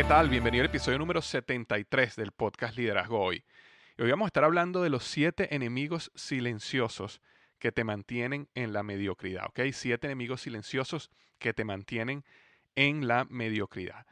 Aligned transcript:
¿Qué 0.00 0.04
tal? 0.04 0.30
Bienvenido 0.30 0.62
al 0.62 0.70
episodio 0.70 0.98
número 0.98 1.20
73 1.20 2.16
del 2.16 2.32
podcast 2.32 2.74
Liderazgo 2.74 3.20
Hoy. 3.20 3.44
Hoy 3.98 4.10
vamos 4.10 4.24
a 4.24 4.28
estar 4.28 4.44
hablando 4.44 4.80
de 4.80 4.88
los 4.88 5.04
siete 5.04 5.54
enemigos 5.54 6.10
silenciosos 6.14 7.20
que 7.58 7.70
te 7.70 7.84
mantienen 7.84 8.48
en 8.54 8.72
la 8.72 8.82
mediocridad, 8.82 9.44
¿ok? 9.48 9.60
Siete 9.72 10.06
enemigos 10.06 10.40
silenciosos 10.40 11.10
que 11.38 11.52
te 11.52 11.64
mantienen 11.64 12.24
en 12.76 13.08
la 13.08 13.26
mediocridad. 13.28 14.06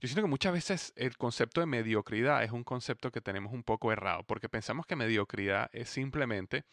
Yo 0.00 0.08
siento 0.08 0.22
que 0.22 0.28
muchas 0.28 0.54
veces 0.54 0.94
el 0.96 1.18
concepto 1.18 1.60
de 1.60 1.66
mediocridad 1.66 2.42
es 2.42 2.50
un 2.50 2.64
concepto 2.64 3.10
que 3.10 3.20
tenemos 3.20 3.52
un 3.52 3.64
poco 3.64 3.92
errado, 3.92 4.22
porque 4.22 4.48
pensamos 4.48 4.86
que 4.86 4.96
mediocridad 4.96 5.68
es 5.74 5.90
simplemente 5.90 6.64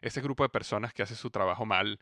ese 0.00 0.20
grupo 0.20 0.42
de 0.42 0.48
personas 0.48 0.92
que 0.92 1.04
hace 1.04 1.14
su 1.14 1.30
trabajo 1.30 1.64
mal, 1.64 2.00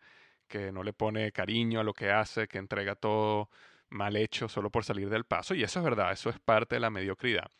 que 0.48 0.72
no 0.72 0.84
le 0.84 0.94
pone 0.94 1.32
cariño 1.32 1.80
a 1.80 1.84
lo 1.84 1.92
que 1.92 2.10
hace, 2.10 2.48
que 2.48 2.56
entrega 2.56 2.94
todo 2.94 3.50
mal 3.94 4.16
hecho 4.16 4.48
solo 4.48 4.70
por 4.70 4.84
salir 4.84 5.08
del 5.08 5.24
paso. 5.24 5.54
Y 5.54 5.62
eso 5.62 5.78
es 5.78 5.84
verdad, 5.84 6.12
eso 6.12 6.28
es 6.28 6.38
parte 6.38 6.76
de 6.76 6.80
la 6.80 6.90
mediocridad. 6.90 7.50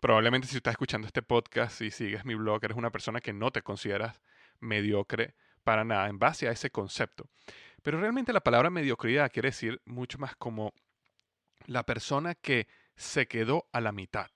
Probablemente 0.00 0.46
si 0.46 0.56
estás 0.56 0.72
escuchando 0.72 1.06
este 1.06 1.22
podcast 1.22 1.80
y 1.80 1.90
sigues 1.90 2.24
mi 2.24 2.34
blog, 2.34 2.62
eres 2.64 2.76
una 2.76 2.90
persona 2.90 3.20
que 3.20 3.32
no 3.32 3.50
te 3.50 3.62
consideras 3.62 4.20
mediocre 4.60 5.34
para 5.64 5.84
nada 5.84 6.08
en 6.08 6.18
base 6.18 6.48
a 6.48 6.52
ese 6.52 6.70
concepto. 6.70 7.28
Pero 7.82 8.00
realmente 8.00 8.32
la 8.32 8.40
palabra 8.40 8.68
mediocridad 8.68 9.30
quiere 9.32 9.48
decir 9.48 9.80
mucho 9.86 10.18
más 10.18 10.36
como 10.36 10.74
la 11.66 11.84
persona 11.84 12.34
que 12.34 12.66
se 12.96 13.26
quedó 13.26 13.68
a 13.72 13.80
la 13.80 13.92
mitad, 13.92 14.30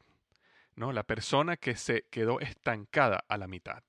¿no? 0.76 0.92
La 0.92 1.04
persona 1.04 1.56
que 1.56 1.76
se 1.76 2.06
quedó 2.10 2.40
estancada 2.40 3.24
a 3.28 3.36
la 3.36 3.48
mitad. 3.48 3.82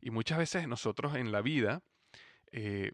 Y 0.00 0.10
muchas 0.10 0.38
veces 0.38 0.68
nosotros 0.68 1.16
en 1.16 1.32
la 1.32 1.40
vida 1.40 1.82
eh, 2.52 2.92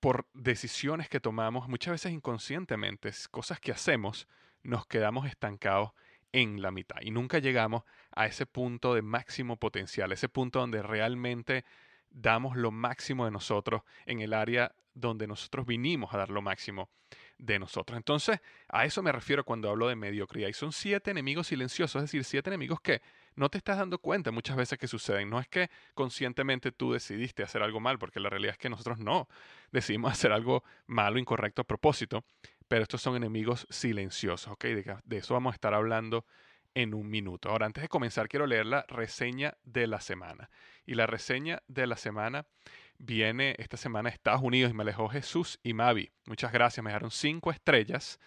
por 0.00 0.26
decisiones 0.34 1.08
que 1.08 1.20
tomamos, 1.20 1.68
muchas 1.68 1.92
veces 1.92 2.12
inconscientemente, 2.12 3.10
cosas 3.30 3.60
que 3.60 3.72
hacemos, 3.72 4.26
nos 4.62 4.86
quedamos 4.86 5.26
estancados 5.26 5.92
en 6.32 6.62
la 6.62 6.70
mitad 6.70 6.96
y 7.00 7.10
nunca 7.10 7.38
llegamos 7.38 7.82
a 8.12 8.26
ese 8.26 8.46
punto 8.46 8.94
de 8.94 9.02
máximo 9.02 9.56
potencial, 9.56 10.12
ese 10.12 10.28
punto 10.28 10.60
donde 10.60 10.82
realmente 10.82 11.64
damos 12.10 12.56
lo 12.56 12.70
máximo 12.70 13.24
de 13.24 13.30
nosotros 13.30 13.82
en 14.06 14.20
el 14.20 14.32
área 14.32 14.74
donde 14.94 15.26
nosotros 15.26 15.66
vinimos 15.66 16.12
a 16.14 16.18
dar 16.18 16.30
lo 16.30 16.42
máximo 16.42 16.88
de 17.38 17.58
nosotros. 17.58 17.96
Entonces, 17.96 18.40
a 18.68 18.84
eso 18.84 19.02
me 19.02 19.12
refiero 19.12 19.44
cuando 19.44 19.70
hablo 19.70 19.88
de 19.88 19.96
mediocridad. 19.96 20.48
Y 20.48 20.52
son 20.52 20.72
siete 20.72 21.10
enemigos 21.10 21.48
silenciosos, 21.48 22.02
es 22.02 22.10
decir, 22.10 22.24
siete 22.24 22.50
enemigos 22.50 22.80
que 22.80 23.00
no 23.36 23.48
te 23.48 23.58
estás 23.58 23.78
dando 23.78 23.98
cuenta 23.98 24.30
muchas 24.30 24.56
veces 24.56 24.78
que 24.78 24.88
suceden. 24.88 25.30
No 25.30 25.40
es 25.40 25.48
que 25.48 25.70
conscientemente 25.94 26.72
tú 26.72 26.92
decidiste 26.92 27.42
hacer 27.42 27.62
algo 27.62 27.80
mal, 27.80 27.98
porque 27.98 28.20
la 28.20 28.30
realidad 28.30 28.52
es 28.52 28.58
que 28.58 28.70
nosotros 28.70 28.98
no 28.98 29.28
decidimos 29.72 30.12
hacer 30.12 30.32
algo 30.32 30.64
malo, 30.86 31.18
incorrecto 31.18 31.62
a 31.62 31.64
propósito, 31.64 32.24
pero 32.68 32.82
estos 32.82 33.02
son 33.02 33.16
enemigos 33.16 33.66
silenciosos, 33.70 34.52
¿ok? 34.52 34.64
De, 34.64 34.96
de 35.04 35.16
eso 35.16 35.34
vamos 35.34 35.52
a 35.52 35.54
estar 35.54 35.74
hablando 35.74 36.24
en 36.74 36.94
un 36.94 37.08
minuto. 37.08 37.50
Ahora, 37.50 37.66
antes 37.66 37.82
de 37.82 37.88
comenzar, 37.88 38.28
quiero 38.28 38.46
leer 38.46 38.66
la 38.66 38.84
reseña 38.88 39.56
de 39.64 39.86
la 39.86 40.00
semana. 40.00 40.50
Y 40.86 40.94
la 40.94 41.06
reseña 41.06 41.62
de 41.66 41.86
la 41.86 41.96
semana 41.96 42.46
viene 42.98 43.54
esta 43.58 43.76
semana 43.76 44.08
a 44.08 44.12
Estados 44.12 44.42
Unidos 44.42 44.70
y 44.70 44.74
me 44.74 44.82
alejó 44.82 45.08
Jesús 45.08 45.58
y 45.62 45.72
Mavi. 45.72 46.10
Muchas 46.26 46.52
gracias, 46.52 46.84
me 46.84 46.90
dejaron 46.90 47.10
cinco 47.10 47.50
estrellas. 47.50 48.20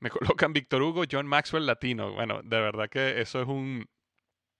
Me 0.00 0.10
colocan 0.40 0.52
Víctor 0.52 0.82
Hugo, 0.82 1.04
John 1.10 1.26
Maxwell 1.26 1.66
Latino. 1.66 2.12
Bueno, 2.12 2.42
de 2.42 2.60
verdad 2.60 2.88
que 2.88 3.20
eso 3.20 3.40
es 3.40 3.48
un, 3.48 3.86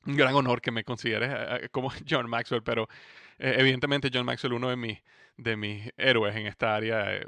un 0.06 0.16
gran 0.16 0.34
honor 0.34 0.60
que 0.60 0.70
me 0.70 0.84
consideres 0.84 1.30
eh, 1.30 1.64
eh, 1.64 1.68
como 1.70 1.90
John 2.08 2.28
Maxwell, 2.28 2.62
pero 2.62 2.88
eh, 3.38 3.56
evidentemente 3.58 4.10
John 4.12 4.24
Maxwell 4.24 4.54
uno 4.54 4.68
de 4.70 4.76
mis, 4.76 4.98
de 5.36 5.56
mis 5.56 5.90
héroes 5.96 6.34
en 6.36 6.46
esta 6.46 6.74
área, 6.74 7.20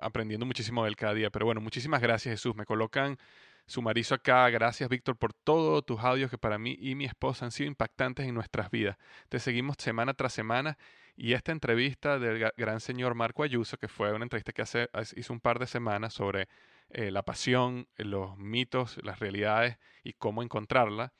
aprendiendo 0.00 0.46
muchísimo 0.46 0.82
de 0.82 0.90
él 0.90 0.96
cada 0.96 1.14
día. 1.14 1.30
Pero 1.30 1.46
bueno, 1.46 1.60
muchísimas 1.60 2.00
gracias 2.00 2.32
Jesús. 2.34 2.56
Me 2.56 2.64
colocan 2.64 3.18
sumarizo 3.66 4.14
acá. 4.14 4.48
Gracias 4.50 4.88
Víctor 4.88 5.16
por 5.16 5.32
todos 5.32 5.84
tus 5.84 6.00
audios 6.00 6.30
que 6.30 6.38
para 6.38 6.58
mí 6.58 6.76
y 6.80 6.94
mi 6.94 7.04
esposa 7.04 7.44
han 7.44 7.50
sido 7.52 7.68
impactantes 7.68 8.26
en 8.26 8.34
nuestras 8.34 8.70
vidas. 8.70 8.96
Te 9.28 9.38
seguimos 9.38 9.76
semana 9.78 10.14
tras 10.14 10.32
semana 10.32 10.78
y 11.16 11.32
esta 11.32 11.52
entrevista 11.52 12.18
del 12.18 12.52
gran 12.56 12.80
señor 12.80 13.14
Marco 13.14 13.42
Ayuso, 13.42 13.78
que 13.78 13.88
fue 13.88 14.12
una 14.12 14.24
entrevista 14.24 14.52
que 14.52 14.62
hace, 14.62 14.88
hizo 15.16 15.32
un 15.32 15.40
par 15.40 15.58
de 15.58 15.66
semanas 15.66 16.12
sobre 16.12 16.48
la 16.90 17.22
pasión, 17.22 17.88
los 17.96 18.36
mitos, 18.36 18.98
las 19.02 19.18
realidades 19.18 19.76
y 20.04 20.12
cómo 20.12 20.42
encontrarla 20.42 21.12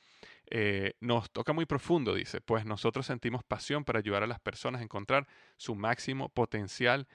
eh, 0.49 0.95
nos 1.01 1.31
toca 1.31 1.53
muy 1.53 1.67
profundo, 1.67 2.15
dice, 2.15 2.41
pues 2.41 2.65
nosotros 2.65 3.07
sentimos 3.07 3.43
pasión 3.45 3.85
para 3.85 3.99
ayudar 3.99 4.23
a 4.23 4.27
las 4.27 4.41
personas 4.41 4.81
a 4.81 4.85
encontrar 4.85 5.27
su 5.57 5.75
máximo 5.75 6.29
potencial 6.29 7.09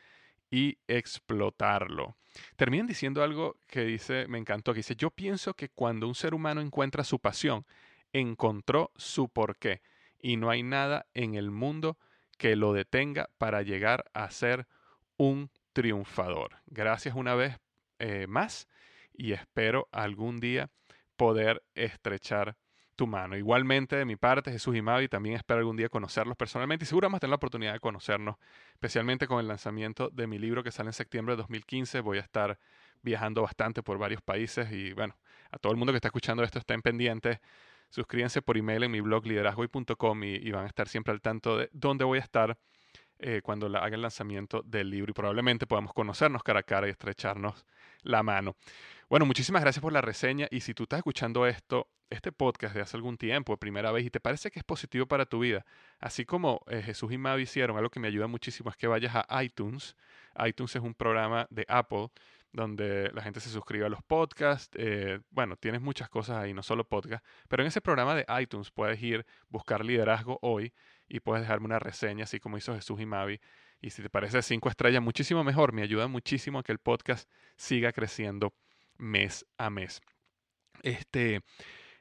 y 0.50 0.78
explotarlo. 0.88 2.18
Terminan 2.58 2.88
diciendo 2.88 3.24
algo 3.24 3.58
que 3.68 3.86
dice, 3.86 4.28
me 4.28 4.38
encantó, 4.38 4.74
que 4.74 4.80
dice, 4.80 4.96
yo 4.96 5.12
pienso 5.12 5.54
que 5.54 5.70
cuando 5.70 6.08
un 6.08 6.16
ser 6.16 6.34
humano 6.34 6.62
encuentra 6.62 7.04
su 7.04 7.20
pasión, 7.20 7.66
encontró 8.12 8.92
su 8.98 9.30
porqué 9.30 9.82
y 10.20 10.36
no 10.36 10.50
hay 10.50 10.62
nada 10.64 11.08
en 11.14 11.36
el 11.36 11.52
mundo 11.52 11.98
que 12.38 12.56
lo 12.56 12.74
detenga 12.74 13.30
para 13.38 13.62
llegar 13.62 14.06
a 14.14 14.30
ser 14.30 14.68
un 15.16 15.50
triunfador. 15.74 16.58
Gracias 16.66 17.16
una 17.16 17.36
vez 17.36 17.58
eh, 18.00 18.28
más 18.28 18.68
y 19.14 19.34
espero 19.34 19.88
algún 19.92 20.40
día 20.40 20.70
poder 21.16 21.64
estrechar 21.76 22.58
tu 22.96 23.08
mano. 23.08 23.36
Igualmente, 23.38 23.96
de 23.96 24.06
mi 24.06 24.16
parte, 24.16 24.52
Jesús 24.52 24.76
y 24.76 24.82
Mavi, 24.82 25.08
también 25.08 25.36
espero 25.36 25.60
algún 25.60 25.78
día 25.78 25.90
conocerlos 25.90 26.38
personalmente 26.38 26.86
y 26.86 26.88
seguro 26.88 27.06
vamos 27.06 27.18
a 27.18 27.20
tener 27.22 27.32
la 27.32 27.36
oportunidad 27.38 27.74
de 27.74 27.80
conocernos, 27.80 28.36
especialmente 28.74 29.28
con 29.28 29.40
el 29.40 29.48
lanzamiento 29.48 30.10
de 30.10 30.28
mi 30.28 30.38
libro 30.40 30.64
que 30.64 30.72
sale 30.72 30.90
en 30.90 30.94
septiembre 30.94 31.34
de 31.34 31.38
2015. 31.38 32.02
Voy 32.02 32.18
a 32.18 32.22
estar 32.22 32.60
viajando 33.02 33.42
bastante 33.42 33.82
por 33.84 33.98
varios 33.98 34.22
países 34.22 34.72
y 34.72 34.94
bueno, 34.94 35.16
a 35.52 35.58
todo 35.58 35.72
el 35.72 35.78
mundo 35.78 35.94
que 35.94 35.98
está 35.98 36.10
escuchando 36.10 36.44
esto, 36.44 36.60
estén 36.60 36.82
pendientes. 36.82 37.40
Suscríbanse 37.90 38.42
por 38.42 38.58
email 38.58 38.84
en 38.84 38.92
mi 38.92 39.02
blog 39.02 39.26
liderazgoy.com 39.26 40.24
y, 40.24 40.52
van 40.52 40.64
a 40.64 40.68
estar 40.68 40.88
siempre 40.88 41.12
al 41.12 41.22
tanto 41.22 41.58
de 41.58 41.70
dónde 41.74 42.06
voy 42.06 42.20
a 42.20 42.22
estar 42.22 42.58
eh, 43.20 43.42
cuando 43.44 43.68
haga 43.68 43.96
el 43.96 44.02
lanzamiento 44.02 44.62
del 44.64 44.90
libro 44.90 45.12
y 45.12 45.14
probablemente 45.14 45.68
podamos 45.68 45.94
conocernos 45.94 46.42
cara 46.42 46.62
a 46.62 46.64
cara 46.64 46.88
y 46.88 46.92
estrecharnos 46.92 47.66
la 48.04 48.24
mano. 48.24 48.56
Bueno, 49.10 49.26
muchísimas 49.26 49.62
gracias 49.62 49.82
por 49.82 49.92
la 49.92 50.02
reseña 50.02 50.48
y 50.52 50.62
si 50.62 50.74
tú 50.74 50.84
estás 50.84 51.00
escuchando 51.00 51.46
esto, 51.46 51.90
este 52.10 52.32
podcast 52.32 52.74
de 52.74 52.82
hace 52.82 52.96
algún 52.96 53.18
tiempo, 53.18 53.54
de 53.54 53.58
primera 53.58 53.92
vez, 53.92 54.06
y 54.06 54.10
te 54.10 54.20
parece 54.20 54.52
que 54.52 54.60
es 54.60 54.66
positivo 54.66 55.06
para 55.06 55.26
tu 55.26 55.40
vida, 55.40 55.66
así 56.00 56.26
como 56.26 56.62
eh, 56.68 56.82
Jesús 56.82 57.12
y 57.12 57.18
Mavi 57.18 57.44
hicieron, 57.44 57.78
algo 57.78 57.90
que 57.90 58.00
me 58.00 58.08
ayuda 58.08 58.28
muchísimo 58.28 58.70
es 58.70 58.78
que 58.78 58.88
vayas 58.88 59.14
a 59.16 59.44
iTunes. 59.44 59.96
iTunes 60.46 60.76
es 60.76 60.82
un 60.82 60.94
programa 60.94 61.48
de 61.50 61.66
Apple 61.68 62.10
donde 62.54 63.10
la 63.14 63.22
gente 63.22 63.40
se 63.40 63.50
suscribe 63.50 63.86
a 63.86 63.90
los 63.90 64.04
podcasts. 64.04 64.70
Eh, 64.78 65.20
bueno, 65.30 65.56
tienes 65.56 65.82
muchas 65.82 66.10
cosas 66.10 66.38
ahí, 66.38 66.54
no 66.54 66.64
solo 66.64 66.84
podcast, 66.88 67.26
pero 67.48 67.64
en 67.64 67.68
ese 67.68 67.82
programa 67.82 68.16
de 68.16 68.26
iTunes 68.42 68.72
puedes 68.72 69.02
ir, 69.02 69.26
buscar 69.50 69.86
liderazgo 69.86 70.38
hoy 70.42 70.74
y 71.08 71.20
puedes 71.20 71.44
dejarme 71.44 71.66
una 71.66 71.80
reseña, 71.80 72.26
así 72.26 72.40
como 72.40 72.58
hizo 72.58 72.74
Jesús 72.76 73.00
y 73.00 73.06
Mavi. 73.06 73.40
Y 73.82 73.90
si 73.90 74.02
te 74.02 74.10
parece 74.10 74.42
cinco 74.42 74.70
estrellas, 74.70 75.02
muchísimo 75.02 75.44
mejor. 75.44 75.74
Me 75.74 75.82
ayuda 75.82 76.08
muchísimo 76.08 76.60
a 76.60 76.64
que 76.64 76.72
el 76.72 76.78
podcast 76.78 77.30
siga 77.58 77.92
creciendo 77.92 78.54
mes 78.98 79.46
a 79.58 79.70
mes. 79.70 80.02
Este, 80.84 81.42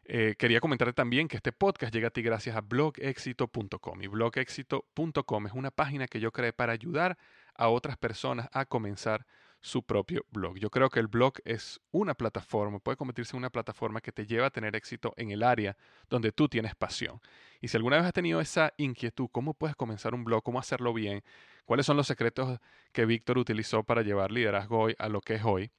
eh, 0.05 0.35
quería 0.39 0.61
comentarte 0.61 0.93
también 0.93 1.29
que 1.29 1.37
este 1.37 1.53
podcast 1.53 1.93
llega 1.95 2.09
a 2.09 2.11
ti 2.11 2.21
gracias 2.23 2.55
a 2.57 2.61
blogexito.com. 2.61 4.03
Y 4.03 4.07
blogexito.com 4.09 5.47
es 5.47 5.53
una 5.53 5.71
página 5.71 6.07
que 6.07 6.21
yo 6.21 6.33
creé 6.33 6.53
para 6.53 6.73
ayudar 6.73 7.17
a 7.55 7.69
otras 7.69 7.97
personas 7.97 8.49
a 8.53 8.67
comenzar 8.67 9.27
su 9.61 9.83
propio 9.83 10.25
blog. 10.31 10.59
Yo 10.59 10.71
creo 10.71 10.89
que 10.89 11.01
el 11.01 11.07
blog 11.07 11.35
es 11.45 11.81
una 11.91 12.15
plataforma, 12.15 12.79
puede 12.79 12.97
convertirse 12.97 13.37
en 13.37 13.39
una 13.39 13.51
plataforma 13.51 14.01
que 14.01 14.13
te 14.13 14.27
lleva 14.27 14.47
a 14.47 14.51
tener 14.51 14.75
éxito 14.75 15.13
en 15.17 15.31
el 15.31 15.43
área 15.43 15.77
donde 16.09 16.33
tú 16.33 16.49
tienes 16.49 16.75
pasión. 16.75 17.21
Y 17.61 17.69
si 17.69 17.77
alguna 17.77 17.97
vez 17.97 18.07
has 18.07 18.13
tenido 18.13 18.41
esa 18.41 18.73
inquietud, 18.79 19.29
¿cómo 19.31 19.55
puedes 19.55 19.77
comenzar 19.77 20.15
un 20.15 20.25
blog? 20.25 20.43
¿Cómo 20.43 20.59
hacerlo 20.59 20.95
bien? 20.95 21.23
¿Cuáles 21.65 21.87
son 21.87 21.97
los 21.97 22.07
secretos 22.07 22.59
que 22.93 23.05
Víctor 23.05 23.39
utilizó 23.39 23.85
para 23.85 24.03
llevar 24.03 24.33
liderazgo 24.33 24.79
hoy 24.79 24.95
a 24.99 25.09
lo 25.09 25.21
que 25.21 25.35
es 25.35 25.45
hoy? 25.45 25.71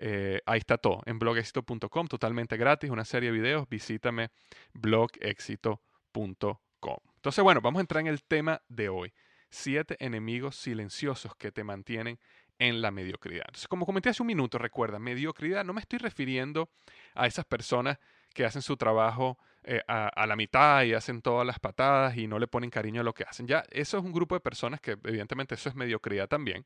Eh, 0.00 0.40
ahí 0.46 0.58
está 0.58 0.78
todo, 0.78 1.02
en 1.06 1.18
blogexito.com, 1.18 2.06
totalmente 2.06 2.56
gratis, 2.56 2.90
una 2.90 3.04
serie 3.04 3.32
de 3.32 3.38
videos, 3.38 3.68
visítame 3.68 4.30
blogexito.com. 4.72 6.96
Entonces, 7.16 7.42
bueno, 7.42 7.60
vamos 7.60 7.78
a 7.78 7.80
entrar 7.80 8.00
en 8.00 8.06
el 8.06 8.22
tema 8.22 8.62
de 8.68 8.88
hoy. 8.88 9.12
Siete 9.50 9.96
enemigos 9.98 10.56
silenciosos 10.56 11.34
que 11.34 11.50
te 11.50 11.64
mantienen 11.64 12.20
en 12.58 12.82
la 12.82 12.90
mediocridad. 12.90 13.44
Entonces, 13.46 13.68
como 13.68 13.86
comenté 13.86 14.08
hace 14.08 14.22
un 14.22 14.26
minuto, 14.26 14.58
recuerda, 14.58 14.98
mediocridad, 14.98 15.64
no 15.64 15.72
me 15.72 15.80
estoy 15.80 15.98
refiriendo 15.98 16.68
a 17.14 17.26
esas 17.26 17.44
personas 17.44 17.98
que 18.34 18.44
hacen 18.44 18.62
su 18.62 18.76
trabajo 18.76 19.38
eh, 19.64 19.82
a, 19.86 20.26
la 20.26 20.36
mitad 20.36 20.84
y 20.84 20.94
hacen 20.94 21.20
todas 21.20 21.46
las 21.46 21.58
patadas 21.58 22.16
y 22.16 22.26
no 22.26 22.38
le 22.38 22.46
ponen 22.46 22.70
cariño 22.70 23.00
a 23.00 23.04
lo 23.04 23.12
que 23.12 23.24
hacen. 23.24 23.46
Ya, 23.46 23.64
eso 23.70 23.98
es 23.98 24.04
un 24.04 24.12
grupo 24.12 24.34
de 24.34 24.40
personas 24.40 24.80
que 24.80 24.92
evidentemente 24.92 25.54
eso 25.54 25.68
es 25.68 25.74
mediocridad 25.74 26.28
también. 26.28 26.64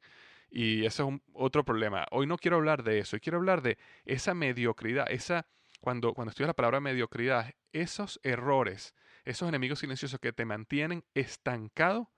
Y 0.51 0.85
eso 0.85 1.09
es 1.09 1.21
otro 1.33 1.65
problema. 1.65 2.07
Hoy 2.11 2.27
no 2.27 2.37
quiero 2.37 2.59
hablar 2.59 2.83
de 2.83 2.99
eso, 2.99 3.17
hoy 3.17 3.21
quiero 3.21 3.39
hablar 3.39 3.63
de 3.63 3.79
esa 4.05 4.35
mediocridad, 4.35 5.07
esa, 5.11 5.47
cuando, 5.81 6.13
cuando 6.15 6.31
estudias 6.31 6.49
la 6.49 6.55
palabra 6.55 6.81
mediocridad, 6.81 7.55
esos 7.73 8.21
errores, 8.23 8.95
esos 9.25 9.49
enemigos 9.49 9.79
silenciosos 9.79 10.21
que 10.21 10.33
te 10.33 10.45
mantienen 10.45 11.05
estancado 11.15 12.11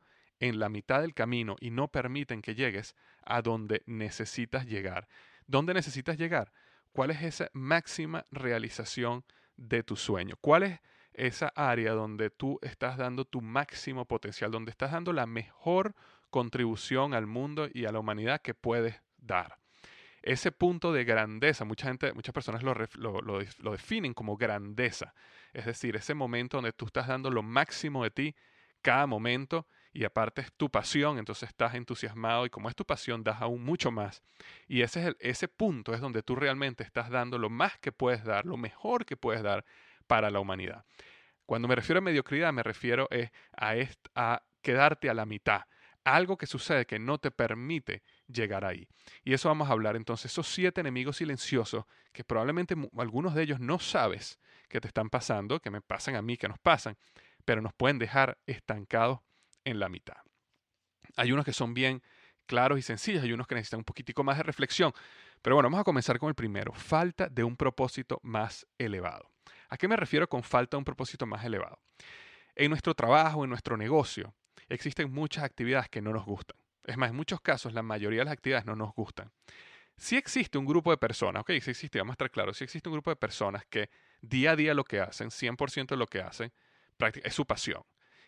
en 0.44 0.58
la 0.58 0.69
mitad 0.69 1.00
del 1.00 1.14
camino 1.14 1.56
y 1.58 1.70
no 1.70 1.88
permiten 1.88 2.43
que 2.43 2.55
llegues 2.55 2.94
a 3.25 3.41
donde 3.41 3.82
necesitas 3.87 4.67
llegar. 4.67 5.08
¿Dónde 5.46 5.73
necesitas 5.73 6.19
llegar? 6.19 6.52
¿Cuál 6.93 7.11
es 7.12 7.23
esa 7.23 7.49
máxima 7.55 8.26
realización 8.31 9.25
de 9.56 9.82
tu 9.82 9.96
sueño? 9.96 10.37
¿Cuál 10.43 10.64
es 10.64 10.81
esa 11.14 11.49
área 11.56 11.93
donde 11.93 12.29
tú 12.29 12.58
estás 12.61 12.99
dando 12.99 13.25
tu 13.25 13.41
máximo 13.41 14.05
potencial, 14.05 14.50
donde 14.50 14.70
estás 14.70 14.93
dando 14.93 15.14
la 15.14 15.25
mejor 15.25 15.94
contribución 16.29 17.14
al 17.14 17.26
mundo 17.26 17.69
y 17.73 17.87
a 17.87 17.93
la 17.93 18.00
humanidad 18.00 18.43
que 18.43 18.52
puedes 18.52 19.00
dar? 19.17 19.56
Ese 20.20 20.52
punto 20.52 20.93
de 20.93 21.05
grandeza, 21.05 21.64
mucha 21.64 21.88
gente, 21.88 22.12
muchas 22.12 22.35
personas 22.35 22.62
lo, 22.62 22.75
lo 22.75 23.73
definen 23.73 24.12
como 24.12 24.37
grandeza. 24.37 25.14
Es 25.55 25.64
decir, 25.64 25.96
ese 25.96 26.12
momento 26.12 26.58
donde 26.58 26.73
tú 26.73 26.85
estás 26.85 27.08
dando 27.08 27.31
lo 27.31 27.43
máximo 27.43 28.05
de 28.05 28.11
ti 28.11 28.37
cada 28.82 29.06
momento 29.06 29.67
y 29.94 30.05
aparte 30.05 30.41
es 30.41 30.52
tu 30.52 30.69
pasión, 30.69 31.19
entonces 31.19 31.49
estás 31.49 31.75
entusiasmado 31.75 32.44
y 32.44 32.50
como 32.50 32.69
es 32.69 32.75
tu 32.75 32.85
pasión 32.85 33.23
das 33.23 33.41
aún 33.41 33.64
mucho 33.64 33.93
más. 33.93 34.25
Y 34.67 34.82
ese, 34.82 35.00
es 35.00 35.06
el, 35.06 35.17
ese 35.20 35.46
punto 35.46 35.94
es 35.94 36.00
donde 36.00 36.25
tú 36.25 36.35
realmente 36.35 36.82
estás 36.82 37.11
dando 37.11 37.38
lo 37.38 37.49
más 37.49 37.79
que 37.79 37.93
puedes 37.93 38.25
dar, 38.25 38.44
lo 38.44 38.56
mejor 38.56 39.06
que 39.06 39.17
puedes 39.17 39.44
dar 39.44 39.64
para 40.08 40.31
la 40.31 40.41
humanidad. 40.41 40.85
Cuando 41.46 41.69
me 41.69 41.76
refiero 41.76 41.99
a 41.99 42.02
mediocridad, 42.02 42.52
me 42.52 42.64
refiero 42.64 43.08
a, 43.56 43.75
a 44.17 44.43
quedarte 44.62 45.08
a 45.08 45.14
la 45.14 45.26
mitad. 45.26 45.62
Algo 46.02 46.37
que 46.37 46.46
sucede 46.46 46.87
que 46.87 46.99
no 46.99 47.19
te 47.19 47.31
permite 47.31 48.02
llegar 48.26 48.64
ahí. 48.64 48.88
Y 49.23 49.32
eso 49.32 49.49
vamos 49.49 49.69
a 49.69 49.73
hablar 49.73 49.94
entonces, 49.94 50.32
esos 50.32 50.49
siete 50.49 50.81
enemigos 50.81 51.19
silenciosos 51.19 51.85
que 52.12 52.25
probablemente 52.25 52.75
algunos 52.99 53.35
de 53.35 53.44
ellos 53.44 53.61
no 53.61 53.79
sabes 53.79 54.41
que 54.69 54.81
te 54.81 54.88
están 54.88 55.08
pasando, 55.08 55.61
que 55.61 55.70
me 55.70 55.81
pasan 55.81 56.17
a 56.17 56.23
mí, 56.23 56.37
que 56.37 56.49
nos 56.49 56.58
pasan, 56.58 56.96
pero 57.44 57.62
nos 57.62 57.73
pueden 57.75 58.00
dejar 58.00 58.38
estancados 58.46 59.20
en 59.65 59.79
la 59.79 59.89
mitad. 59.89 60.17
Hay 61.17 61.33
unos 61.33 61.45
que 61.45 61.53
son 61.53 61.75
bien 61.75 62.03
claros 62.47 62.79
y 62.79 62.83
sencillos, 62.83 63.23
hay 63.23 63.33
unos 63.33 63.47
que 63.47 63.55
necesitan 63.55 63.81
un 63.81 63.85
poquitico 63.85 64.23
más 64.25 64.37
de 64.37 64.43
reflexión. 64.43 64.93
Pero 65.43 65.57
bueno, 65.57 65.69
vamos 65.69 65.81
a 65.81 65.85
comenzar 65.85 66.19
con 66.19 66.29
el 66.29 66.35
primero, 66.35 66.73
falta 66.73 67.29
de 67.29 67.45
un 67.45 67.57
propósito 67.57 68.21
más 68.23 68.67
elevado. 68.79 69.31
¿A 69.69 69.77
qué 69.77 69.89
me 69.89 69.97
refiero 69.97 70.29
con 70.29 70.43
falta 70.43 70.77
de 70.77 70.79
un 70.79 70.85
propósito 70.85 71.27
más 71.27 71.45
elevado? 71.45 71.79
En 72.55 72.71
nuestro 72.71 72.95
trabajo, 72.95 73.45
en 73.45 73.51
nuestro 73.51 73.77
negocio, 73.77 74.35
existen 74.69 75.13
muchas 75.13 75.45
actividades 75.45 75.89
que 75.89 76.01
no 76.01 76.13
nos 76.13 76.25
gustan. 76.25 76.57
Es 76.85 76.97
más, 76.97 77.11
en 77.11 77.17
muchos 77.17 77.41
casos 77.41 77.73
la 77.73 77.83
mayoría 77.83 78.21
de 78.21 78.25
las 78.27 78.33
actividades 78.33 78.67
no 78.67 78.77
nos 78.77 78.95
gustan. 78.95 79.33
Si 79.97 80.17
existe 80.17 80.59
un 80.59 80.67
grupo 80.67 80.91
de 80.91 80.99
personas, 80.99 81.43
ok, 81.43 81.53
si 81.61 81.71
existe, 81.71 81.99
vamos 81.99 82.13
a 82.13 82.15
estar 82.15 82.31
claros, 82.31 82.59
si 82.59 82.65
existe 82.65 82.89
un 82.89 82.95
grupo 82.95 83.11
de 83.11 83.17
personas 83.17 83.65
que 83.67 83.91
día 84.21 84.53
a 84.53 84.57
día 84.57 84.75
lo 84.75 84.85
que 84.85 85.01
hacen, 85.01 85.31
100% 85.31 85.95
de 85.95 85.97
lo 85.97 86.07
que 86.07 86.21
hacen, 86.21 86.53
es 87.23 87.35
su 87.35 87.47
pasión 87.47 87.83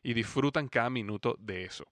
y 0.07 0.15
disfrutan 0.15 0.69
cada 0.69 0.89
minuto 0.89 1.35
de 1.41 1.65
eso. 1.65 1.85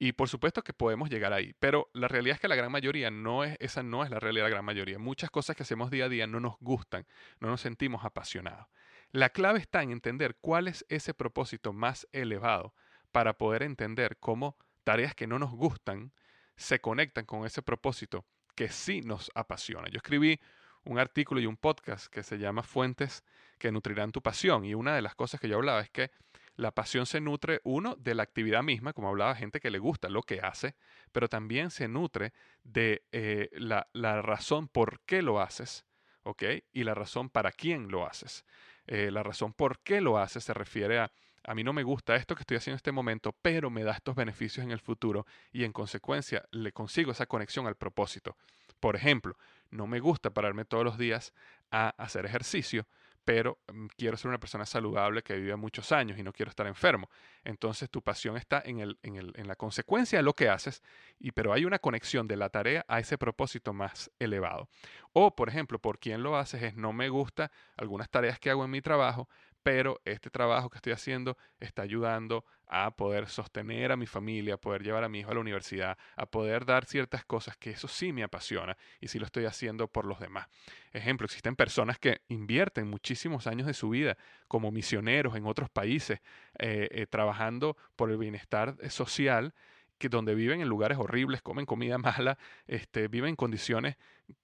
Y 0.00 0.12
por 0.12 0.28
supuesto 0.28 0.62
que 0.62 0.72
podemos 0.72 1.08
llegar 1.08 1.32
ahí, 1.32 1.54
pero 1.60 1.88
la 1.94 2.08
realidad 2.08 2.34
es 2.34 2.40
que 2.40 2.48
la 2.48 2.56
gran 2.56 2.72
mayoría 2.72 3.08
no 3.12 3.44
es, 3.44 3.56
esa 3.60 3.84
no 3.84 4.02
es 4.02 4.10
la 4.10 4.18
realidad 4.18 4.46
de 4.46 4.50
la 4.50 4.56
gran 4.56 4.64
mayoría. 4.64 4.98
Muchas 4.98 5.30
cosas 5.30 5.54
que 5.54 5.62
hacemos 5.62 5.92
día 5.92 6.06
a 6.06 6.08
día 6.08 6.26
no 6.26 6.40
nos 6.40 6.56
gustan, 6.58 7.06
no 7.38 7.48
nos 7.48 7.60
sentimos 7.60 8.04
apasionados. 8.04 8.66
La 9.12 9.28
clave 9.30 9.60
está 9.60 9.80
en 9.84 9.92
entender 9.92 10.36
cuál 10.40 10.66
es 10.66 10.84
ese 10.88 11.14
propósito 11.14 11.72
más 11.72 12.08
elevado 12.10 12.74
para 13.12 13.38
poder 13.38 13.62
entender 13.62 14.16
cómo 14.18 14.58
tareas 14.82 15.14
que 15.14 15.28
no 15.28 15.38
nos 15.38 15.52
gustan 15.52 16.12
se 16.56 16.80
conectan 16.80 17.26
con 17.26 17.46
ese 17.46 17.62
propósito 17.62 18.26
que 18.56 18.70
sí 18.70 19.02
nos 19.02 19.30
apasiona. 19.36 19.88
Yo 19.88 19.98
escribí 19.98 20.40
un 20.82 20.98
artículo 20.98 21.40
y 21.40 21.46
un 21.46 21.56
podcast 21.56 22.08
que 22.08 22.24
se 22.24 22.38
llama 22.38 22.64
Fuentes 22.64 23.22
que 23.56 23.70
nutrirán 23.70 24.10
tu 24.10 24.20
pasión 24.20 24.64
y 24.64 24.74
una 24.74 24.96
de 24.96 25.02
las 25.02 25.14
cosas 25.14 25.40
que 25.40 25.48
yo 25.48 25.54
hablaba 25.54 25.80
es 25.80 25.90
que 25.90 26.10
la 26.56 26.72
pasión 26.72 27.06
se 27.06 27.20
nutre, 27.20 27.60
uno, 27.64 27.96
de 27.96 28.14
la 28.14 28.22
actividad 28.22 28.62
misma, 28.62 28.92
como 28.92 29.08
hablaba, 29.08 29.34
gente 29.34 29.60
que 29.60 29.70
le 29.70 29.78
gusta 29.78 30.08
lo 30.08 30.22
que 30.22 30.40
hace, 30.40 30.74
pero 31.12 31.28
también 31.28 31.70
se 31.70 31.86
nutre 31.86 32.32
de 32.64 33.04
eh, 33.12 33.50
la, 33.52 33.86
razón 34.22 34.68
por 34.68 35.00
qué 35.00 35.22
lo 35.22 35.40
haces, 35.40 35.84
¿ok? 36.22 36.42
Y 36.72 36.84
la 36.84 36.94
razón 36.94 37.28
para 37.28 37.52
quién 37.52 37.88
lo 37.88 38.06
haces. 38.06 38.44
Eh, 38.86 39.10
la 39.10 39.22
razón 39.22 39.52
por 39.52 39.80
qué 39.80 40.00
lo 40.00 40.18
haces 40.18 40.44
se 40.44 40.54
refiere 40.54 40.98
a, 40.98 41.12
a 41.44 41.54
mí 41.54 41.62
no 41.62 41.72
me 41.72 41.82
gusta 41.82 42.16
esto 42.16 42.34
que 42.34 42.42
estoy 42.42 42.56
haciendo 42.56 42.74
en 42.74 42.78
este 42.78 42.92
momento, 42.92 43.32
pero 43.42 43.70
me 43.70 43.84
da 43.84 43.92
estos 43.92 44.16
beneficios 44.16 44.64
en 44.64 44.72
el 44.72 44.80
futuro 44.80 45.26
y 45.52 45.64
en 45.64 45.72
consecuencia 45.72 46.44
le 46.50 46.72
consigo 46.72 47.12
esa 47.12 47.26
conexión 47.26 47.66
al 47.66 47.76
propósito. 47.76 48.36
Por 48.80 48.96
ejemplo, 48.96 49.36
no 49.70 49.86
me 49.86 50.00
gusta 50.00 50.30
pararme 50.30 50.64
todos 50.64 50.84
los 50.84 50.98
días 50.98 51.32
a 51.70 51.90
hacer 51.98 52.26
ejercicio, 52.26 52.86
pero 53.26 53.58
mm, 53.72 53.86
quiero 53.96 54.16
ser 54.16 54.28
una 54.28 54.38
persona 54.38 54.64
saludable 54.64 55.20
que 55.22 55.34
vive 55.34 55.56
muchos 55.56 55.90
años 55.90 56.16
y 56.16 56.22
no 56.22 56.32
quiero 56.32 56.48
estar 56.48 56.66
enfermo. 56.66 57.10
Entonces 57.44 57.90
tu 57.90 58.00
pasión 58.00 58.36
está 58.36 58.62
en, 58.64 58.78
el, 58.78 58.98
en, 59.02 59.16
el, 59.16 59.32
en 59.36 59.48
la 59.48 59.56
consecuencia 59.56 60.20
de 60.20 60.22
lo 60.22 60.32
que 60.32 60.48
haces, 60.48 60.80
y, 61.18 61.32
pero 61.32 61.52
hay 61.52 61.64
una 61.64 61.80
conexión 61.80 62.28
de 62.28 62.36
la 62.36 62.48
tarea 62.50 62.84
a 62.86 63.00
ese 63.00 63.18
propósito 63.18 63.72
más 63.72 64.12
elevado. 64.20 64.68
O, 65.12 65.34
por 65.34 65.48
ejemplo, 65.48 65.80
por 65.80 65.98
quién 65.98 66.22
lo 66.22 66.36
haces 66.36 66.62
es 66.62 66.76
no 66.76 66.92
me 66.92 67.08
gusta 67.08 67.50
algunas 67.76 68.08
tareas 68.08 68.38
que 68.38 68.48
hago 68.48 68.64
en 68.64 68.70
mi 68.70 68.80
trabajo, 68.80 69.28
pero 69.66 70.00
este 70.04 70.30
trabajo 70.30 70.70
que 70.70 70.78
estoy 70.78 70.92
haciendo 70.92 71.36
está 71.58 71.82
ayudando 71.82 72.44
a 72.68 72.92
poder 72.92 73.26
sostener 73.26 73.90
a 73.90 73.96
mi 73.96 74.06
familia, 74.06 74.54
a 74.54 74.58
poder 74.58 74.84
llevar 74.84 75.02
a 75.02 75.08
mi 75.08 75.18
hijo 75.18 75.32
a 75.32 75.34
la 75.34 75.40
universidad, 75.40 75.98
a 76.14 76.24
poder 76.26 76.64
dar 76.64 76.84
ciertas 76.84 77.24
cosas 77.24 77.56
que 77.56 77.70
eso 77.70 77.88
sí 77.88 78.12
me 78.12 78.22
apasiona 78.22 78.76
y 79.00 79.08
sí 79.08 79.18
lo 79.18 79.26
estoy 79.26 79.44
haciendo 79.44 79.88
por 79.88 80.04
los 80.04 80.20
demás. 80.20 80.46
Ejemplo, 80.92 81.24
existen 81.24 81.56
personas 81.56 81.98
que 81.98 82.20
invierten 82.28 82.86
muchísimos 82.88 83.48
años 83.48 83.66
de 83.66 83.74
su 83.74 83.88
vida 83.90 84.16
como 84.46 84.70
misioneros 84.70 85.34
en 85.34 85.46
otros 85.46 85.68
países, 85.68 86.20
eh, 86.60 86.86
eh, 86.92 87.06
trabajando 87.06 87.76
por 87.96 88.12
el 88.12 88.18
bienestar 88.18 88.76
eh, 88.80 88.88
social 88.88 89.52
que 89.98 90.08
donde 90.08 90.36
viven 90.36 90.60
en 90.60 90.68
lugares 90.68 90.96
horribles, 90.96 91.42
comen 91.42 91.66
comida 91.66 91.98
mala, 91.98 92.38
este, 92.68 93.08
viven 93.08 93.30
en 93.30 93.36
condiciones 93.36 93.96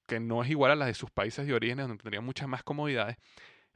que 0.08 0.18
no 0.18 0.42
es 0.42 0.50
igual 0.50 0.72
a 0.72 0.74
las 0.74 0.88
de 0.88 0.94
sus 0.94 1.12
países 1.12 1.46
de 1.46 1.54
origen, 1.54 1.76
donde 1.78 1.98
tendrían 1.98 2.24
muchas 2.24 2.48
más 2.48 2.64
comodidades, 2.64 3.18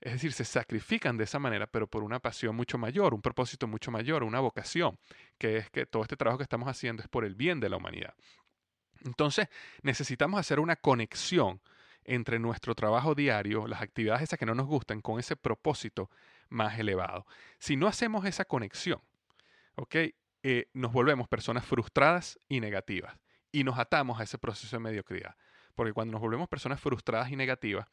es 0.00 0.12
decir, 0.12 0.32
se 0.32 0.44
sacrifican 0.44 1.16
de 1.16 1.24
esa 1.24 1.38
manera, 1.38 1.66
pero 1.66 1.86
por 1.86 2.02
una 2.02 2.20
pasión 2.20 2.54
mucho 2.54 2.78
mayor, 2.78 3.14
un 3.14 3.22
propósito 3.22 3.66
mucho 3.66 3.90
mayor, 3.90 4.22
una 4.22 4.40
vocación, 4.40 4.98
que 5.38 5.56
es 5.58 5.70
que 5.70 5.86
todo 5.86 6.02
este 6.02 6.16
trabajo 6.16 6.38
que 6.38 6.44
estamos 6.44 6.68
haciendo 6.68 7.02
es 7.02 7.08
por 7.08 7.24
el 7.24 7.34
bien 7.34 7.60
de 7.60 7.68
la 7.68 7.76
humanidad. 7.76 8.14
Entonces, 9.04 9.48
necesitamos 9.82 10.40
hacer 10.40 10.60
una 10.60 10.76
conexión 10.76 11.60
entre 12.04 12.38
nuestro 12.38 12.74
trabajo 12.74 13.14
diario, 13.14 13.66
las 13.66 13.82
actividades 13.82 14.22
esas 14.22 14.38
que 14.38 14.46
no 14.46 14.54
nos 14.54 14.66
gustan, 14.66 15.00
con 15.00 15.18
ese 15.18 15.36
propósito 15.36 16.10
más 16.48 16.78
elevado. 16.78 17.26
Si 17.58 17.76
no 17.76 17.88
hacemos 17.88 18.24
esa 18.24 18.44
conexión, 18.44 19.00
¿ok? 19.74 19.96
Eh, 20.42 20.70
nos 20.74 20.92
volvemos 20.92 21.26
personas 21.26 21.64
frustradas 21.64 22.38
y 22.48 22.60
negativas 22.60 23.16
y 23.50 23.64
nos 23.64 23.78
atamos 23.78 24.20
a 24.20 24.22
ese 24.22 24.38
proceso 24.38 24.76
de 24.76 24.80
mediocridad. 24.80 25.34
Porque 25.74 25.92
cuando 25.92 26.12
nos 26.12 26.20
volvemos 26.20 26.48
personas 26.48 26.80
frustradas 26.80 27.30
y 27.30 27.36
negativas, 27.36 27.86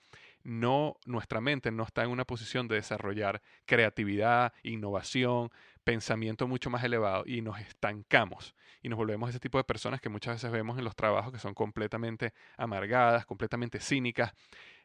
no, 0.43 0.97
nuestra 1.05 1.41
mente 1.41 1.71
no 1.71 1.83
está 1.83 2.03
en 2.03 2.09
una 2.09 2.25
posición 2.25 2.67
de 2.67 2.75
desarrollar 2.75 3.41
creatividad, 3.65 4.53
innovación, 4.63 5.51
pensamiento 5.83 6.47
mucho 6.47 6.69
más 6.69 6.83
elevado 6.83 7.23
y 7.25 7.41
nos 7.41 7.59
estancamos 7.59 8.55
y 8.81 8.89
nos 8.89 8.97
volvemos 8.97 9.29
ese 9.29 9.39
tipo 9.39 9.57
de 9.57 9.63
personas 9.63 10.01
que 10.01 10.09
muchas 10.09 10.35
veces 10.35 10.51
vemos 10.51 10.77
en 10.77 10.83
los 10.83 10.95
trabajos 10.95 11.31
que 11.31 11.39
son 11.39 11.53
completamente 11.53 12.33
amargadas, 12.57 13.25
completamente 13.25 13.79
cínicas, 13.79 14.33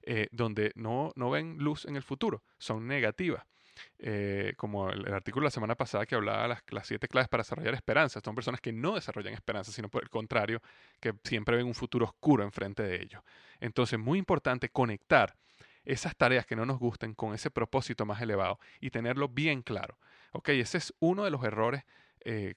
eh, 0.03 0.29
donde 0.31 0.73
no, 0.77 1.13
no 1.17 1.31
ven 1.31 1.59
luz 1.59 1.85
en 1.85 1.97
el 1.97 2.03
futuro, 2.03 2.43
son 2.59 2.87
negativas. 2.87 3.45
Eh, 4.01 4.55
como 4.57 4.91
el, 4.91 5.13
artículo 5.13 5.45
de 5.45 5.47
la 5.47 5.51
semana 5.53 5.77
pasada 5.77 6.05
que 6.05 6.17
hablaba 6.17 6.43
de 6.43 6.49
las, 6.49 6.63
las, 6.71 6.87
siete 6.89 7.07
claves 7.07 7.29
para 7.29 7.43
desarrollar 7.43 7.75
esperanza. 7.75 8.21
Son 8.25 8.35
personas 8.35 8.61
que 8.61 8.73
no 8.73 8.97
desarrollan 8.97 9.35
esperanza, 9.35 9.71
sino 9.71 9.89
por 9.89 10.03
el 10.03 10.11
contrario, 10.11 10.61
que 10.99 11.15
siempre 11.23 11.57
ven 11.57 11.67
un 11.67 11.75
futuro 11.75 12.05
oscuro 12.07 12.43
enfrente 12.43 12.83
de 12.83 13.01
ellos. 13.01 13.23
Entonces, 13.61 13.97
muy 13.97 14.19
importante 14.19 14.69
conectar 14.69 15.37
esas 15.89 16.15
tareas 16.15 16.45
que 16.45 16.55
no 16.55 16.67
nos 16.67 16.79
gusten 16.79 17.15
con 17.15 17.35
ese 17.35 17.51
propósito 17.51 18.05
más 18.05 18.21
elevado 18.21 18.61
y 18.79 18.91
tenerlo 18.91 19.27
bien 19.29 19.63
claro. 19.63 19.99
Ok, 20.33 20.51
ese 20.51 20.77
es 20.77 20.95
uno 21.01 21.25
de 21.25 21.31
los 21.31 21.43
errores 21.43 21.85
eh, 22.21 22.57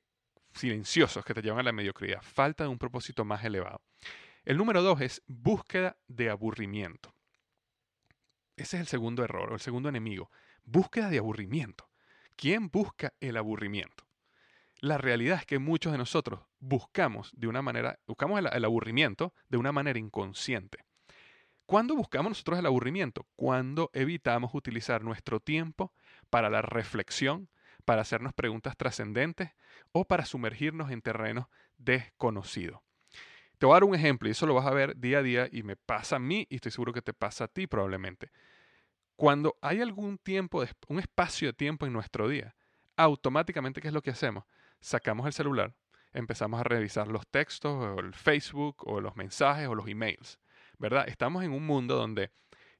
silenciosos 0.53 1.23
que 1.23 1.33
te 1.33 1.41
llevan 1.41 1.61
a 1.61 1.63
la 1.63 1.71
mediocridad. 1.71 2.21
Falta 2.21 2.65
de 2.65 2.69
un 2.69 2.77
propósito 2.77 3.23
más 3.23 3.43
elevado. 3.45 3.81
El 4.43 4.57
número 4.57 4.83
dos 4.83 4.99
es 4.99 5.23
búsqueda 5.27 5.95
de 6.09 6.29
aburrimiento. 6.29 7.15
Ese 8.57 8.75
es 8.75 8.81
el 8.81 8.87
segundo 8.87 9.23
error 9.23 9.51
o 9.51 9.53
el 9.53 9.61
segundo 9.61 9.87
enemigo. 9.87 10.29
Búsqueda 10.65 11.09
de 11.09 11.19
aburrimiento. 11.19 11.89
¿Quién 12.35 12.67
busca 12.69 13.13
el 13.21 13.37
aburrimiento? 13.37 14.03
La 14.81 14.97
realidad 14.97 15.37
es 15.39 15.45
que 15.45 15.57
muchos 15.57 15.93
de 15.93 15.97
nosotros 15.97 16.41
buscamos 16.59 17.31
de 17.33 17.47
una 17.47 17.61
manera, 17.61 17.97
buscamos 18.07 18.41
el 18.51 18.65
aburrimiento 18.65 19.33
de 19.47 19.57
una 19.57 19.71
manera 19.71 19.99
inconsciente. 19.99 20.79
¿Cuándo 21.71 21.95
buscamos 21.95 22.31
nosotros 22.31 22.59
el 22.59 22.65
aburrimiento? 22.65 23.25
Cuando 23.37 23.91
evitamos 23.93 24.53
utilizar 24.53 25.05
nuestro 25.05 25.39
tiempo 25.39 25.93
para 26.29 26.49
la 26.49 26.61
reflexión, 26.61 27.47
para 27.85 28.01
hacernos 28.01 28.33
preguntas 28.33 28.75
trascendentes 28.75 29.51
o 29.93 30.03
para 30.03 30.25
sumergirnos 30.25 30.91
en 30.91 31.01
terrenos 31.01 31.45
desconocidos. 31.77 32.81
Te 33.57 33.65
voy 33.65 33.71
a 33.71 33.75
dar 33.75 33.83
un 33.85 33.95
ejemplo 33.95 34.27
y 34.27 34.31
eso 34.31 34.45
lo 34.45 34.53
vas 34.53 34.67
a 34.67 34.71
ver 34.71 34.97
día 34.97 35.19
a 35.19 35.23
día 35.23 35.47
y 35.49 35.63
me 35.63 35.77
pasa 35.77 36.17
a 36.17 36.19
mí 36.19 36.45
y 36.49 36.55
estoy 36.55 36.73
seguro 36.73 36.91
que 36.91 37.01
te 37.01 37.13
pasa 37.13 37.45
a 37.45 37.47
ti 37.47 37.67
probablemente. 37.67 38.31
Cuando 39.15 39.57
hay 39.61 39.79
algún 39.79 40.17
tiempo, 40.17 40.65
un 40.89 40.99
espacio 40.99 41.47
de 41.47 41.53
tiempo 41.53 41.85
en 41.85 41.93
nuestro 41.93 42.27
día, 42.27 42.53
automáticamente, 42.97 43.79
¿qué 43.79 43.87
es 43.87 43.93
lo 43.93 44.01
que 44.01 44.11
hacemos? 44.11 44.43
Sacamos 44.81 45.25
el 45.25 45.31
celular, 45.31 45.73
empezamos 46.11 46.59
a 46.59 46.65
revisar 46.65 47.07
los 47.07 47.25
textos 47.29 47.71
o 47.71 47.99
el 48.01 48.13
Facebook 48.13 48.85
o 48.85 48.99
los 48.99 49.15
mensajes 49.15 49.69
o 49.69 49.75
los 49.75 49.87
emails. 49.87 50.37
¿Verdad? 50.81 51.07
Estamos 51.07 51.43
en 51.43 51.53
un 51.53 51.65
mundo 51.65 51.95
donde 51.95 52.31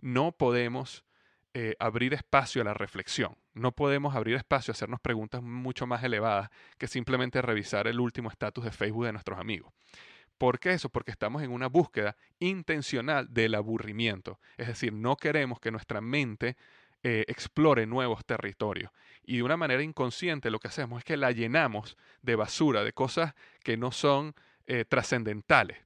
no 0.01 0.31
podemos 0.31 1.05
eh, 1.53 1.75
abrir 1.79 2.15
espacio 2.15 2.63
a 2.63 2.65
la 2.65 2.73
reflexión, 2.73 3.37
no 3.53 3.73
podemos 3.73 4.15
abrir 4.15 4.35
espacio 4.35 4.71
a 4.71 4.73
hacernos 4.73 4.99
preguntas 4.99 5.43
mucho 5.43 5.85
más 5.85 6.03
elevadas 6.03 6.49
que 6.79 6.87
simplemente 6.87 7.41
revisar 7.41 7.87
el 7.87 7.99
último 7.99 8.29
estatus 8.29 8.63
de 8.65 8.71
Facebook 8.71 9.05
de 9.05 9.13
nuestros 9.13 9.39
amigos. 9.39 9.71
¿Por 10.39 10.59
qué 10.59 10.73
eso? 10.73 10.89
Porque 10.89 11.11
estamos 11.11 11.43
en 11.43 11.51
una 11.51 11.67
búsqueda 11.67 12.17
intencional 12.39 13.31
del 13.31 13.53
aburrimiento. 13.53 14.39
Es 14.57 14.65
decir, 14.65 14.91
no 14.91 15.15
queremos 15.15 15.59
que 15.59 15.69
nuestra 15.69 16.01
mente 16.01 16.57
eh, 17.03 17.25
explore 17.27 17.85
nuevos 17.85 18.25
territorios. 18.25 18.91
Y 19.23 19.37
de 19.37 19.43
una 19.43 19.57
manera 19.57 19.83
inconsciente 19.83 20.49
lo 20.49 20.57
que 20.57 20.69
hacemos 20.69 20.97
es 20.97 21.05
que 21.05 21.17
la 21.17 21.31
llenamos 21.31 21.95
de 22.23 22.35
basura, 22.35 22.83
de 22.83 22.93
cosas 22.93 23.35
que 23.63 23.77
no 23.77 23.91
son 23.91 24.33
eh, 24.65 24.85
trascendentales. 24.85 25.77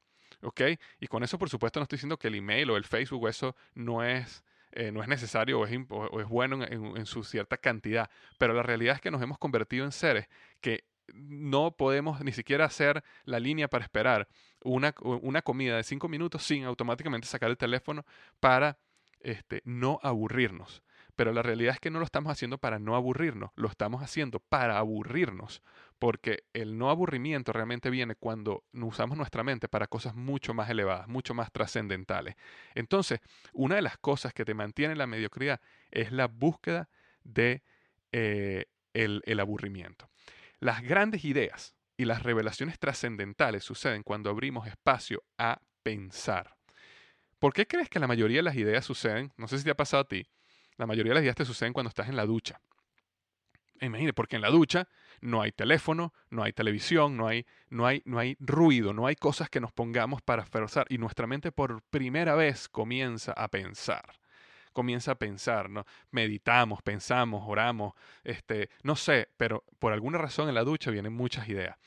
¿Ok? 0.42 0.62
Y 1.00 1.08
con 1.08 1.24
eso, 1.24 1.38
por 1.38 1.50
supuesto, 1.50 1.80
no 1.80 1.84
estoy 1.84 1.98
diciendo 1.98 2.18
que 2.18 2.28
el 2.28 2.36
email 2.36 2.70
o 2.70 2.78
el 2.78 2.86
Facebook 2.86 3.24
o 3.24 3.30
eso 3.30 3.56
no 3.74 4.04
es, 4.04 4.44
eh, 4.72 4.92
no 4.92 5.02
es 5.02 5.08
necesario 5.08 5.60
o 5.60 5.66
es, 5.66 6.28
bueno 6.28 6.64
en, 6.64 7.06
su 7.06 7.24
cierta 7.24 7.58
cantidad, 7.58 8.10
pero 8.38 8.54
la 8.54 8.64
realidad 8.64 8.96
es 8.96 9.02
que 9.02 9.12
nos 9.12 9.22
hemos 9.22 9.38
convertido 9.38 9.86
en 9.86 9.92
seres 9.92 10.28
que 10.62 10.84
no 11.14 11.72
podemos 11.72 12.22
ni 12.22 12.32
siquiera 12.32 12.66
hacer 12.66 13.04
la 13.26 13.40
línea 13.40 13.68
para 13.68 13.84
esperar 13.84 14.28
una, 14.64 14.94
una 15.02 15.42
comida 15.44 15.78
de 15.78 15.84
cinco 15.84 16.08
minutos 16.08 16.44
sin 16.44 16.64
automáticamente 16.64 17.28
sacar 17.28 17.50
el 17.50 17.58
teléfono 17.58 18.06
para 18.40 18.80
este, 19.20 19.62
no 19.66 20.00
aburrirnos. 20.02 20.82
Pero 21.16 21.32
la 21.32 21.42
realidad 21.42 21.76
es 21.76 21.80
que 21.80 21.90
no 21.90 22.00
lo 22.00 22.06
estamos 22.06 22.32
haciendo 22.32 22.58
para 22.58 22.78
no 22.78 22.96
aburrirnos, 22.96 23.52
lo 23.56 23.70
estamos 23.70 24.04
haciendo 24.04 24.40
para 24.40 24.78
aburrirnos, 24.78 25.62
porque 25.98 26.44
el 26.54 26.78
no 26.78 26.90
aburrimiento 26.90 27.54
realmente 27.54 27.90
viene 27.90 28.16
cuando 28.16 28.66
usamos 28.74 29.18
nuestra 29.18 29.44
mente 29.44 29.70
para 29.70 29.88
cosas 29.88 30.16
mucho 30.16 30.54
más 30.54 30.70
elevadas, 30.70 31.08
mucho 31.08 31.34
más 31.34 31.52
trascendentales. 31.52 32.36
Entonces, 32.74 33.22
una 33.54 33.76
de 33.76 33.82
las 33.82 33.98
cosas 33.98 34.34
que 34.34 34.44
te 34.44 34.54
mantiene 34.54 34.92
en 34.92 34.98
la 34.98 35.08
mediocridad 35.08 35.62
es 35.90 36.12
la 36.12 36.28
búsqueda 36.28 36.90
de 37.24 37.64
eh, 38.12 38.66
el 38.94 39.40
aburrimiento. 39.40 40.10
Las 40.60 40.82
grandes 40.82 41.24
ideas 41.24 41.76
y 41.98 42.06
las 42.06 42.24
revelaciones 42.24 42.78
trascendentales 42.78 43.64
suceden 43.64 44.04
cuando 44.04 44.30
abrimos 44.30 44.68
espacio 44.68 45.24
a 45.38 45.62
pensar. 45.84 46.56
¿Por 47.40 47.54
qué 47.54 47.68
crees 47.68 47.90
que 47.90 48.00
la 48.00 48.08
mayoría 48.08 48.38
de 48.38 48.44
las 48.44 48.56
ideas 48.56 48.84
suceden? 48.84 49.32
No 49.38 49.48
sé 49.48 49.58
si 49.58 49.64
te 49.64 49.72
ha 49.72 49.76
pasado 49.76 50.02
a 50.02 50.08
ti 50.08 50.28
la 50.78 50.86
mayoría 50.86 51.12
de 51.12 51.16
las 51.16 51.24
ideas 51.24 51.36
te 51.36 51.46
suceden 51.46 51.74
cuando 51.74 51.90
estás 51.90 52.10
en 52.10 52.16
la 52.16 52.26
ducha. 52.26 52.60
Imagínate, 53.82 54.14
porque 54.14 54.38
en 54.38 54.42
la 54.42 54.50
ducha 54.50 54.88
no 55.22 55.42
hay 55.42 55.52
teléfono, 55.52 56.14
no 56.30 56.44
hay 56.44 56.54
televisión, 56.54 57.18
no 57.18 57.28
hay, 57.28 57.46
no 57.70 57.86
hay, 57.86 58.02
no 58.06 58.20
hay 58.20 58.38
ruido, 58.40 58.94
no 58.94 59.06
hay 59.06 59.16
cosas 59.16 59.50
que 59.50 59.60
nos 59.60 59.74
pongamos 59.74 60.22
para 60.22 60.46
forzar 60.46 60.86
y 60.90 60.98
nuestra 60.98 61.28
mente 61.28 61.52
por 61.52 61.82
primera 61.84 62.36
vez 62.36 62.70
comienza 62.70 63.34
a 63.34 63.50
pensar. 63.50 64.20
Comienza 64.72 65.12
a 65.12 65.16
pensar, 65.16 65.70
¿no? 65.70 65.86
Meditamos, 66.12 66.82
pensamos, 66.82 67.44
oramos, 67.48 67.94
este, 68.24 68.70
no 68.84 68.96
sé, 68.96 69.30
pero 69.38 69.64
por 69.80 69.94
alguna 69.94 70.18
razón 70.18 70.50
en 70.50 70.56
la 70.56 70.64
ducha 70.64 70.92
vienen 70.92 71.14
muchas 71.14 71.48
ideas. 71.48 71.78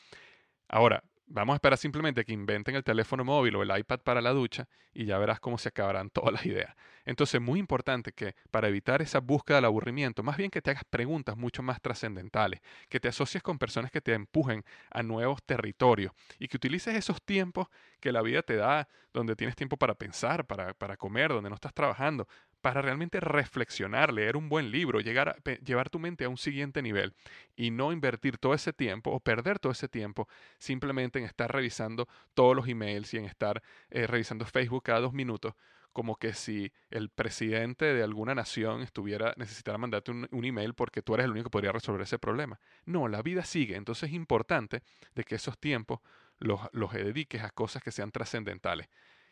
Ahora, 0.68 1.02
Vamos 1.30 1.52
a 1.52 1.56
esperar 1.56 1.76
simplemente 1.78 2.24
que 2.24 2.32
inventen 2.32 2.74
el 2.74 2.82
teléfono 2.82 3.22
móvil 3.22 3.54
o 3.56 3.62
el 3.62 3.78
iPad 3.78 4.00
para 4.00 4.22
la 4.22 4.30
ducha 4.30 4.66
y 4.94 5.04
ya 5.04 5.18
verás 5.18 5.40
cómo 5.40 5.58
se 5.58 5.68
acabarán 5.68 6.08
todas 6.12 6.32
las 6.32 6.46
ideas. 6.46 6.74
Entonces, 7.04 7.34
es 7.34 7.40
muy 7.42 7.60
importante 7.60 8.12
que 8.12 8.34
para 8.50 8.68
evitar 8.68 9.02
esa 9.02 9.20
búsqueda 9.20 9.58
del 9.58 9.66
aburrimiento, 9.66 10.22
más 10.22 10.38
bien 10.38 10.50
que 10.50 10.62
te 10.62 10.70
hagas 10.70 10.84
preguntas 10.88 11.36
mucho 11.36 11.62
más 11.62 11.82
trascendentales, 11.82 12.60
que 12.88 12.98
te 12.98 13.08
asocies 13.08 13.42
con 13.42 13.58
personas 13.58 13.90
que 13.90 14.00
te 14.00 14.14
empujen 14.14 14.64
a 14.90 15.02
nuevos 15.02 15.42
territorios 15.42 16.12
y 16.38 16.48
que 16.48 16.56
utilices 16.56 16.94
esos 16.94 17.22
tiempos 17.22 17.68
que 18.00 18.10
la 18.10 18.22
vida 18.22 18.42
te 18.42 18.56
da, 18.56 18.88
donde 19.12 19.36
tienes 19.36 19.54
tiempo 19.54 19.76
para 19.76 19.94
pensar, 19.94 20.46
para, 20.46 20.72
para 20.72 20.96
comer, 20.96 21.30
donde 21.30 21.50
no 21.50 21.54
estás 21.56 21.74
trabajando, 21.74 22.26
para 22.60 22.82
realmente 22.82 23.20
reflexionar, 23.20 24.12
leer 24.12 24.36
un 24.36 24.48
buen 24.48 24.70
libro, 24.70 25.00
llegar 25.00 25.28
a, 25.28 25.50
llevar 25.60 25.90
tu 25.90 25.98
mente 25.98 26.24
a 26.24 26.28
un 26.28 26.38
siguiente 26.38 26.82
nivel 26.82 27.14
y 27.56 27.70
no 27.70 27.92
invertir 27.92 28.38
todo 28.38 28.54
ese 28.54 28.72
tiempo 28.72 29.10
o 29.10 29.20
perder 29.20 29.58
todo 29.58 29.72
ese 29.72 29.88
tiempo 29.88 30.28
simplemente 30.58 31.18
en 31.18 31.24
estar 31.24 31.52
revisando 31.52 32.08
todos 32.34 32.56
los 32.56 32.68
emails 32.68 33.14
y 33.14 33.18
en 33.18 33.24
estar 33.24 33.62
eh, 33.90 34.06
revisando 34.06 34.44
Facebook 34.44 34.82
cada 34.84 35.00
dos 35.00 35.12
minutos, 35.12 35.54
como 35.92 36.16
que 36.16 36.32
si 36.32 36.72
el 36.90 37.10
presidente 37.10 37.86
de 37.86 38.02
alguna 38.02 38.34
nación 38.34 38.82
estuviera 38.82 39.34
necesitara 39.36 39.78
mandarte 39.78 40.10
un, 40.10 40.28
un, 40.30 40.44
email 40.44 40.74
porque 40.74 41.02
tú 41.02 41.14
eres 41.14 41.24
el 41.24 41.32
único 41.32 41.44
que 41.44 41.50
podría 41.50 41.72
resolver 41.72 42.02
ese 42.02 42.18
problema. 42.18 42.60
No, 42.84 43.08
la 43.08 43.22
vida 43.22 43.44
sigue, 43.44 43.76
entonces 43.76 44.10
es 44.10 44.14
importante 44.14 44.82
de 45.14 45.24
que 45.24 45.36
esos 45.36 45.58
tiempos 45.58 46.00
los, 46.38 46.60
los 46.72 46.92
dediques 46.92 47.42
a 47.42 47.50
cosas 47.50 47.82
que 47.82 47.92
sean 47.92 48.10
trascendentales 48.10 48.88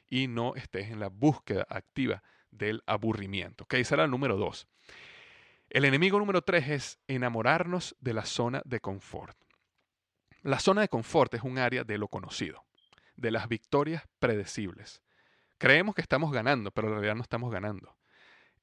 y 0.09 0.29
no 0.29 0.55
estés 0.55 0.91
en 0.91 1.01
la 1.01 1.09
búsqueda 1.09 1.67
activa 1.69 2.23
del 2.51 2.83
aburrimiento. 2.87 3.65
Ok, 3.65 3.75
ese 3.75 3.95
era 3.95 4.05
el 4.05 4.11
número 4.11 4.37
dos. 4.37 4.67
El 5.69 5.85
enemigo 5.85 6.19
número 6.19 6.43
tres 6.43 6.69
es 6.69 6.99
enamorarnos 7.09 7.97
de 8.01 8.15
la 8.15 8.25
zona 8.25 8.63
de 8.65 8.81
confort. 8.81 9.37
La 10.43 10.61
zona 10.61 10.81
de 10.81 10.89
confort 10.89 11.35
es 11.35 11.43
un 11.43 11.59
área 11.59 11.83
de 11.83 11.99
lo 11.99 12.09
conocido, 12.09 12.65
de 13.17 13.33
las 13.33 13.49
victorias 13.49 14.05
predecibles. 14.21 15.03
Creemos 15.59 15.95
que 15.95 16.03
estamos 16.03 16.31
ganando, 16.31 16.71
pero 16.71 16.89
en 16.89 16.95
realidad 16.95 17.17
no 17.17 17.23
estamos 17.23 17.51
ganando. 17.51 17.97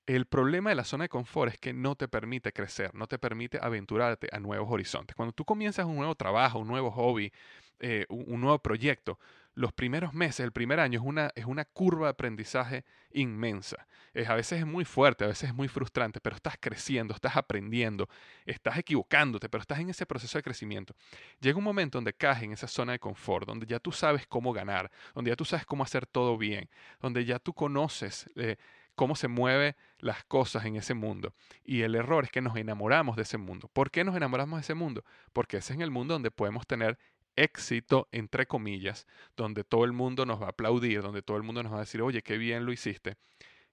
El 0.06 0.26
problema 0.26 0.70
de 0.70 0.76
la 0.76 0.84
zona 0.84 1.06
de 1.06 1.10
confort 1.10 1.54
es 1.54 1.60
que 1.60 1.74
no 1.74 1.96
te 1.96 2.08
permite 2.08 2.52
crecer, 2.52 2.94
no 2.94 3.08
te 3.08 3.18
permite 3.18 3.58
aventurarte 3.62 4.28
a 4.32 4.40
nuevos 4.40 4.70
horizontes. 4.70 5.16
Cuando 5.16 5.34
tú 5.34 5.46
comienzas 5.46 5.86
un 5.86 5.96
nuevo 5.96 6.16
trabajo, 6.16 6.60
un 6.60 6.68
nuevo 6.68 6.92
hobby, 6.92 7.32
eh, 7.80 8.06
un, 8.10 8.40
nuevo 8.42 8.60
proyecto, 8.60 9.20
los 9.56 9.72
primeros 9.72 10.14
meses, 10.14 10.40
el 10.40 10.52
primer 10.52 10.80
año 10.80 11.00
es 11.00 11.06
una, 11.06 11.32
es 11.36 11.46
una 11.46 11.66
curva 11.66 12.08
de 12.08 12.12
aprendizaje 12.12 12.86
inmensa. 13.12 13.88
Es, 14.14 14.28
a 14.30 14.36
veces 14.36 14.60
es 14.60 14.66
muy 14.66 14.86
fuerte, 14.86 15.24
a 15.24 15.28
veces 15.28 15.50
es 15.50 15.56
muy 15.56 15.68
frustrante, 15.68 16.20
pero 16.20 16.36
estás 16.36 16.56
creciendo, 16.60 17.14
estás 17.14 17.38
aprendiendo, 17.38 18.10
estás 18.46 18.78
equivocándote, 18.78 19.50
pero 19.50 19.62
estás 19.62 19.80
en 19.80 19.90
ese 19.90 20.06
proceso 20.06 20.38
de 20.38 20.44
crecimiento. 20.44 20.96
Llega 21.40 21.58
un 21.58 21.64
momento 21.64 21.98
donde 21.98 22.14
caes 22.14 22.44
en 22.44 22.54
esa 22.54 22.68
zona 22.68 22.94
de 22.94 23.00
confort, 23.00 23.48
donde 23.48 23.66
ya 23.68 23.80
tú 23.80 23.92
sabes 23.92 24.26
cómo 24.28 24.54
ganar, 24.54 24.92
donde 25.14 25.30
ya 25.30 25.36
tú 25.36 25.46
sabes 25.46 25.66
cómo 25.66 25.84
hacer 25.84 26.08
todo 26.08 26.38
bien, 26.38 26.70
donde 27.00 27.26
ya 27.26 27.40
tú 27.40 27.54
conoces 27.54 28.30
eh, 28.36 28.58
cómo 28.96 29.16
se 29.16 29.28
mueven 29.28 29.76
las 30.00 30.24
cosas 30.26 30.66
en 30.66 30.76
ese 30.76 30.94
mundo. 30.94 31.34
Y 31.64 31.82
el 31.82 31.96
error 31.96 32.26
es 32.26 32.32
que 32.32 32.42
nos 32.42 32.56
enamoramos 32.58 33.16
de 33.16 33.24
ese 33.24 33.38
mundo. 33.38 33.70
¿Por 33.72 33.92
qué 33.92 34.04
nos 34.04 34.16
enamoramos 34.16 34.58
de 34.58 34.62
ese 34.62 34.74
mundo? 34.74 35.04
Porque 35.32 35.58
ese 35.58 35.74
es 35.74 35.80
el 35.80 35.92
mundo 35.92 36.14
donde 36.14 36.32
podemos 36.32 36.68
tener 36.68 36.98
éxito, 37.36 38.08
entre 38.12 38.46
comillas, 38.46 39.08
donde 39.36 39.64
todo 39.64 39.86
el 39.86 39.94
mundo 39.94 40.26
nos 40.26 40.42
va 40.42 40.48
a 40.48 40.50
aplaudir, 40.50 41.02
donde 41.02 41.22
todo 41.22 41.38
el 41.38 41.44
mundo 41.44 41.64
nos 41.64 41.72
va 41.72 41.78
a 41.78 41.82
decir, 41.82 42.02
oye, 42.02 42.22
qué 42.22 42.38
bien 42.38 42.66
lo 42.66 42.72
hiciste 42.72 43.18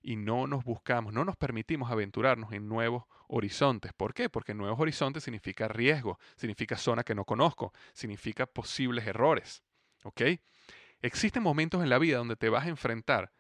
y 0.03 0.17
no 0.17 0.47
nos 0.47 0.65
buscamos, 0.65 1.13
no 1.13 1.25
nos 1.25 1.37
permitimos 1.37 1.91
aventurarnos 1.91 2.53
en 2.53 2.69
nuevos 2.69 3.05
horizontes. 3.29 3.93
¿Por 3.93 4.15
qué? 4.15 4.29
Porque 4.29 4.55
nuevos 4.55 4.81
horizontes 4.81 5.25
significa 5.25 5.69
riesgo, 5.69 6.19
significa 6.37 6.77
zona 6.77 7.05
que 7.05 7.15
no 7.15 7.25
conozco, 7.25 7.73
significa 7.93 8.47
posibles 8.47 9.07
errores. 9.07 9.63
¿Ok? 10.05 10.23
Existen 11.03 11.43
momentos 11.43 11.83
en 11.83 11.91
la 11.91 11.99
vida 11.99 12.19
donde 12.19 12.37
te 12.37 12.49
vas 12.49 12.67
a 12.67 12.71
enfrentar 12.71 13.33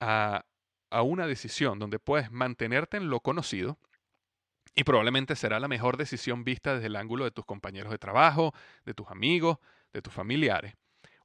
a, 0.00 0.44
a 0.90 1.02
una 1.02 1.26
decisión 1.26 1.78
donde 1.78 1.98
puedes 1.98 2.30
mantenerte 2.30 2.96
en 2.96 3.08
lo 3.08 3.20
conocido 3.20 3.78
y 4.76 4.84
probablemente 4.84 5.34
será 5.34 5.58
la 5.58 5.68
mejor 5.68 5.96
decisión 5.96 6.44
vista 6.44 6.74
desde 6.74 6.88
el 6.88 6.96
ángulo 6.96 7.24
de 7.24 7.30
tus 7.30 7.46
compañeros 7.46 7.90
de 7.90 7.98
trabajo, 7.98 8.52
de 8.84 8.92
tus 8.92 9.10
amigos, 9.10 9.58
de 9.92 10.02
tus 10.02 10.12
familiares, 10.12 10.74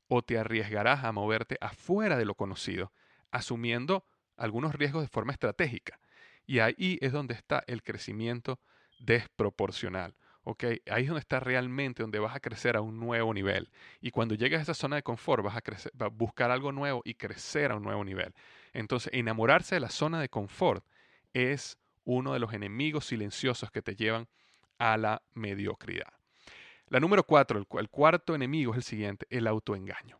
o 0.08 0.22
te 0.22 0.38
arriesgarás 0.40 1.04
a 1.04 1.12
moverte 1.12 1.58
afuera 1.60 2.18
de 2.18 2.24
lo 2.24 2.34
conocido, 2.34 2.94
asumiendo 3.30 4.06
algunos 4.38 4.74
riesgos 4.74 5.04
de 5.04 5.10
forma 5.10 5.34
estratégica. 5.34 6.00
Y 6.46 6.60
ahí 6.60 6.98
es 7.02 7.12
donde 7.12 7.34
está 7.34 7.64
el 7.68 7.84
crecimiento 7.84 8.62
desproporcional. 9.00 10.16
Ahí 10.90 11.04
es 11.04 11.08
donde 11.08 11.20
está 11.20 11.42
realmente, 11.42 12.04
donde 12.04 12.20
vas 12.20 12.36
a 12.36 12.40
crecer 12.40 12.78
a 12.78 12.82
un 12.82 13.00
nuevo 13.00 13.34
nivel. 13.34 13.70
Y 14.00 14.12
cuando 14.12 14.34
llegues 14.34 14.60
a 14.60 14.64
esa 14.64 14.74
zona 14.74 14.96
de 14.96 15.04
confort, 15.04 15.44
vas 15.44 15.58
a 15.58 16.08
buscar 16.08 16.52
algo 16.52 16.72
nuevo 16.72 17.02
y 17.04 17.16
crecer 17.16 17.72
a 17.72 17.76
un 17.76 17.84
nuevo 17.84 18.04
nivel. 18.06 18.34
Entonces, 18.72 19.14
enamorarse 19.14 19.76
de 19.76 19.82
la 19.82 19.90
zona 19.90 20.22
de 20.22 20.30
confort 20.30 20.86
es 21.34 21.78
uno 22.04 22.34
de 22.34 22.40
los 22.40 22.54
enemigos 22.54 23.06
silenciosos 23.06 23.72
que 23.72 23.82
te 23.82 23.96
llevan 23.96 24.28
a 24.78 24.98
la 24.98 25.22
mediocridad. 25.34 26.14
La 26.88 27.00
número 27.00 27.24
cuatro, 27.24 27.66
el 27.80 27.90
cuarto 27.90 28.36
enemigo 28.36 28.74
es 28.74 28.78
el 28.78 28.84
siguiente, 28.84 29.26
el 29.30 29.48
autoengaño. 29.48 30.20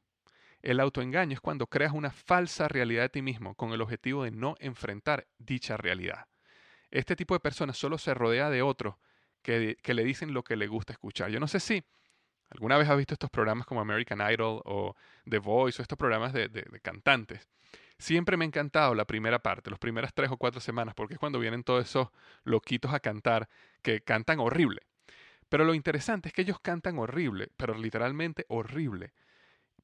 El 0.62 0.80
autoengaño 0.80 1.34
es 1.34 1.42
cuando 1.42 1.68
creas 1.68 1.92
una 1.92 2.12
falsa 2.12 2.68
realidad 2.68 3.04
de 3.04 3.10
ti 3.10 3.22
mismo 3.22 3.56
con 3.56 3.74
el 3.74 3.82
objetivo 3.82 4.24
de 4.24 4.32
no 4.32 4.56
enfrentar 4.60 5.28
dicha 5.40 5.76
realidad. 5.76 6.28
Este 6.92 7.16
tipo 7.16 7.34
de 7.34 7.40
personas 7.40 7.78
solo 7.78 7.98
se 7.98 8.14
rodea 8.14 8.50
de 8.50 8.62
otros 8.62 8.96
que, 9.42 9.78
le 9.84 10.04
dicen 10.04 10.34
lo 10.34 10.44
que 10.44 10.56
le 10.56 10.68
gusta 10.68 10.94
escuchar. 10.94 11.32
Yo 11.32 11.40
no 11.40 11.48
sé 11.48 11.60
si 11.60 11.84
alguna 12.50 12.78
vez 12.78 12.88
has 12.90 12.98
visto 12.98 13.16
estos 13.16 13.30
programas 13.30 13.66
como 13.66 13.82
American 13.82 14.20
Idol 14.32 14.62
o 14.66 14.96
The 15.28 15.40
Voice 15.40 15.82
o 15.82 15.84
estos 15.84 15.98
programas 15.98 16.32
de, 16.34 16.48
de 16.48 16.80
cantantes. 16.82 17.50
Siempre 18.02 18.36
me 18.36 18.46
ha 18.46 18.48
encantado 18.48 18.96
la 18.96 19.06
primera 19.06 19.40
parte, 19.40 19.70
las 19.70 19.80
primeras 19.80 20.14
tres 20.14 20.32
o 20.32 20.38
cuatro 20.38 20.60
semanas, 20.60 20.96
porque 20.96 21.14
es 21.14 21.20
cuando 21.20 21.40
vienen 21.40 21.64
todos 21.64 21.86
esos 21.86 22.10
loquitos 22.44 22.94
a 22.94 23.00
cantar 23.00 23.48
que 23.82 24.02
cantan 24.02 24.40
horrible. 24.40 24.82
Pero 25.48 25.66
lo 25.66 25.74
interesante 25.74 26.30
es 26.30 26.34
que 26.34 26.42
ellos 26.42 26.60
cantan 26.60 26.98
horrible, 26.98 27.50
pero 27.58 27.74
literalmente 27.76 28.46
horrible 28.50 29.14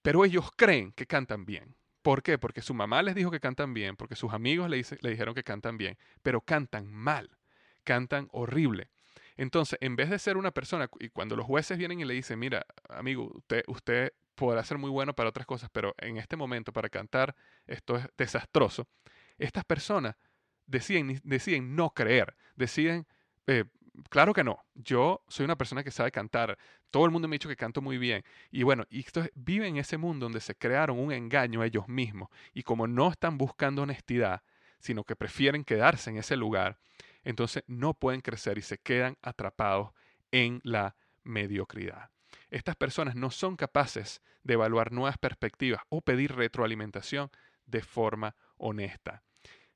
pero 0.08 0.24
ellos 0.24 0.52
creen 0.56 0.94
que 0.94 1.06
cantan 1.06 1.46
bien. 1.46 1.76
¿Por 2.02 2.24
qué? 2.24 2.38
Porque 2.38 2.62
su 2.62 2.74
mamá 2.74 3.04
les 3.04 3.14
dijo 3.14 3.30
que 3.30 3.42
cantan 3.42 3.74
bien, 3.74 3.98
porque 3.98 4.16
sus 4.16 4.32
amigos 4.32 4.70
le, 4.70 4.78
dijeron 4.78 5.36
que 5.36 5.44
cantan 5.44 5.78
bien, 5.78 5.98
pero 6.24 6.40
cantan 6.40 6.88
mal, 6.90 7.30
cantan 7.84 8.30
horrible. 8.32 8.90
Entonces, 9.36 9.78
en 9.82 9.98
vez 9.98 10.10
de 10.10 10.18
ser 10.18 10.38
una 10.38 10.52
persona, 10.52 10.90
y 11.02 11.10
cuando 11.10 11.36
los 11.36 11.46
jueces 11.46 11.78
vienen 11.78 12.00
y 12.00 12.06
le 12.06 12.14
dicen, 12.14 12.40
mira, 12.40 12.66
amigo, 12.88 13.34
usted, 13.36 13.64
usted 13.68 14.14
podrá 14.38 14.64
ser 14.64 14.78
muy 14.78 14.90
bueno 14.92 15.14
para 15.14 15.30
otras 15.30 15.48
cosas, 15.48 15.70
pero 15.74 15.96
en 15.98 16.18
este 16.18 16.38
momento 16.38 16.72
para 16.72 16.90
cantar 16.90 17.36
esto 17.66 17.98
es 17.98 18.08
desastroso, 18.18 18.88
estas 19.38 19.66
personas 19.66 20.16
deciden, 20.68 21.20
deciden 21.24 21.76
no 21.76 21.90
creer, 21.90 22.38
deciden 22.56 23.08
eh, 23.48 23.66
claro 24.10 24.34
que 24.34 24.44
no. 24.44 24.64
Yo 24.76 25.24
soy 25.28 25.46
una 25.46 25.58
persona 25.58 25.84
que 25.84 25.92
sabe 25.92 26.12
cantar. 26.12 26.58
Todo 26.92 27.06
el 27.06 27.12
mundo 27.12 27.28
me 27.28 27.36
ha 27.36 27.38
dicho 27.38 27.50
que 27.50 27.56
canto 27.56 27.82
muy 27.82 27.98
bien. 27.98 28.24
Y 28.52 28.64
bueno, 28.64 28.86
y 28.90 29.00
esto 29.00 29.24
viven 29.34 29.76
en 29.76 29.78
ese 29.78 29.98
mundo 29.98 30.26
donde 30.26 30.40
se 30.40 30.56
crearon 30.56 31.00
un 31.00 31.12
engaño 31.12 31.62
a 31.62 31.66
ellos 31.66 31.88
mismos. 31.88 32.30
Y 32.54 32.64
como 32.64 32.88
no 32.88 33.10
están 33.10 33.38
buscando 33.38 33.82
honestidad, 33.82 34.44
sino 34.80 35.04
que 35.04 35.16
prefieren 35.16 35.64
quedarse 35.64 36.10
en 36.10 36.18
ese 36.18 36.36
lugar, 36.36 36.78
entonces 37.24 37.64
no 37.68 37.94
pueden 37.94 38.22
crecer 38.22 38.58
y 38.58 38.62
se 38.62 38.78
quedan 38.78 39.18
atrapados 39.22 39.92
en 40.32 40.62
la 40.64 40.96
mediocridad. 41.24 42.10
Estas 42.50 42.76
personas 42.76 43.16
no 43.16 43.30
son 43.32 43.56
capaces 43.56 44.22
de 44.44 44.54
evaluar 44.54 44.92
nuevas 44.92 45.18
perspectivas 45.18 45.82
o 45.90 46.02
pedir 46.02 46.36
retroalimentación 46.36 47.30
de 47.66 47.82
forma 47.82 48.36
honesta. 48.58 49.24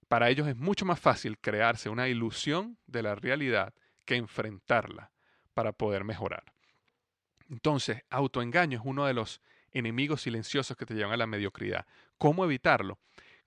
Para 0.07 0.29
ellos 0.29 0.47
es 0.47 0.55
mucho 0.55 0.85
más 0.85 0.99
fácil 0.99 1.37
crearse 1.39 1.89
una 1.89 2.07
ilusión 2.07 2.77
de 2.87 3.03
la 3.03 3.15
realidad 3.15 3.73
que 4.05 4.15
enfrentarla 4.15 5.11
para 5.53 5.73
poder 5.73 6.03
mejorar. 6.03 6.53
Entonces, 7.49 8.03
autoengaño 8.09 8.79
es 8.79 8.85
uno 8.85 9.05
de 9.05 9.13
los 9.13 9.41
enemigos 9.71 10.21
silenciosos 10.21 10.77
que 10.77 10.85
te 10.85 10.93
llevan 10.93 11.13
a 11.13 11.17
la 11.17 11.27
mediocridad. 11.27 11.85
¿Cómo 12.17 12.45
evitarlo? 12.45 12.99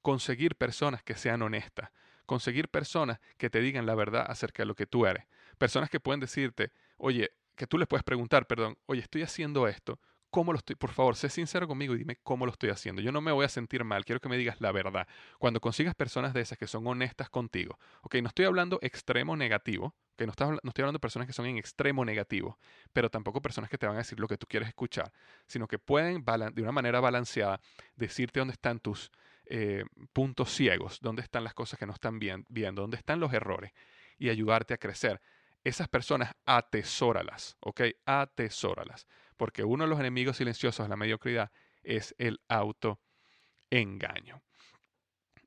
Conseguir 0.02 0.56
personas 0.56 1.02
que 1.02 1.14
sean 1.14 1.42
honestas, 1.42 1.90
conseguir 2.26 2.68
personas 2.68 3.20
que 3.38 3.50
te 3.50 3.60
digan 3.60 3.86
la 3.86 3.94
verdad 3.94 4.26
acerca 4.28 4.62
de 4.62 4.66
lo 4.66 4.74
que 4.74 4.86
tú 4.86 5.06
eres, 5.06 5.24
personas 5.58 5.88
que 5.88 6.00
pueden 6.00 6.20
decirte, 6.20 6.72
oye, 6.96 7.32
que 7.56 7.66
tú 7.66 7.78
les 7.78 7.88
puedes 7.88 8.04
preguntar, 8.04 8.46
perdón, 8.46 8.76
oye, 8.86 9.00
estoy 9.00 9.22
haciendo 9.22 9.68
esto, 9.68 10.00
cómo 10.34 10.52
lo 10.52 10.58
estoy, 10.58 10.74
por 10.74 10.90
favor, 10.90 11.14
sé 11.14 11.28
sincero 11.28 11.68
conmigo 11.68 11.94
y 11.94 11.98
dime 11.98 12.16
cómo 12.24 12.44
lo 12.44 12.50
estoy 12.50 12.70
haciendo. 12.70 13.00
Yo 13.00 13.12
no 13.12 13.20
me 13.20 13.30
voy 13.30 13.44
a 13.44 13.48
sentir 13.48 13.84
mal, 13.84 14.04
quiero 14.04 14.20
que 14.20 14.28
me 14.28 14.36
digas 14.36 14.60
la 14.60 14.72
verdad. 14.72 15.06
Cuando 15.38 15.60
consigas 15.60 15.94
personas 15.94 16.34
de 16.34 16.40
esas 16.40 16.58
que 16.58 16.66
son 16.66 16.84
honestas 16.88 17.30
contigo, 17.30 17.78
ok, 18.02 18.16
no 18.16 18.26
estoy 18.26 18.46
hablando 18.46 18.80
extremo 18.82 19.36
negativo, 19.36 19.94
que 20.16 20.26
no, 20.26 20.32
no 20.36 20.56
estoy 20.64 20.82
hablando 20.82 20.96
de 20.96 21.00
personas 21.00 21.28
que 21.28 21.32
son 21.32 21.46
en 21.46 21.56
extremo 21.56 22.04
negativo, 22.04 22.58
pero 22.92 23.10
tampoco 23.10 23.40
personas 23.40 23.70
que 23.70 23.78
te 23.78 23.86
van 23.86 23.94
a 23.94 23.98
decir 23.98 24.18
lo 24.18 24.26
que 24.26 24.36
tú 24.36 24.46
quieres 24.48 24.68
escuchar, 24.68 25.12
sino 25.46 25.68
que 25.68 25.78
pueden 25.78 26.24
de 26.24 26.62
una 26.62 26.72
manera 26.72 26.98
balanceada 26.98 27.60
decirte 27.94 28.40
dónde 28.40 28.54
están 28.54 28.80
tus 28.80 29.12
eh, 29.46 29.84
puntos 30.12 30.50
ciegos, 30.50 30.98
dónde 31.00 31.22
están 31.22 31.44
las 31.44 31.54
cosas 31.54 31.78
que 31.78 31.86
no 31.86 31.92
están 31.92 32.18
bien, 32.18 32.44
dónde 32.74 32.96
están 32.96 33.20
los 33.20 33.32
errores 33.32 33.72
y 34.18 34.30
ayudarte 34.30 34.74
a 34.74 34.78
crecer. 34.78 35.20
Esas 35.64 35.88
personas 35.88 36.34
atesóralas, 36.44 37.56
¿ok? 37.60 37.82
Atesóralas 38.04 39.06
porque 39.36 39.64
uno 39.64 39.84
de 39.84 39.90
los 39.90 40.00
enemigos 40.00 40.36
silenciosos 40.36 40.84
de 40.84 40.88
la 40.88 40.96
mediocridad 40.96 41.50
es 41.82 42.14
el 42.18 42.40
autoengaño. 42.48 44.42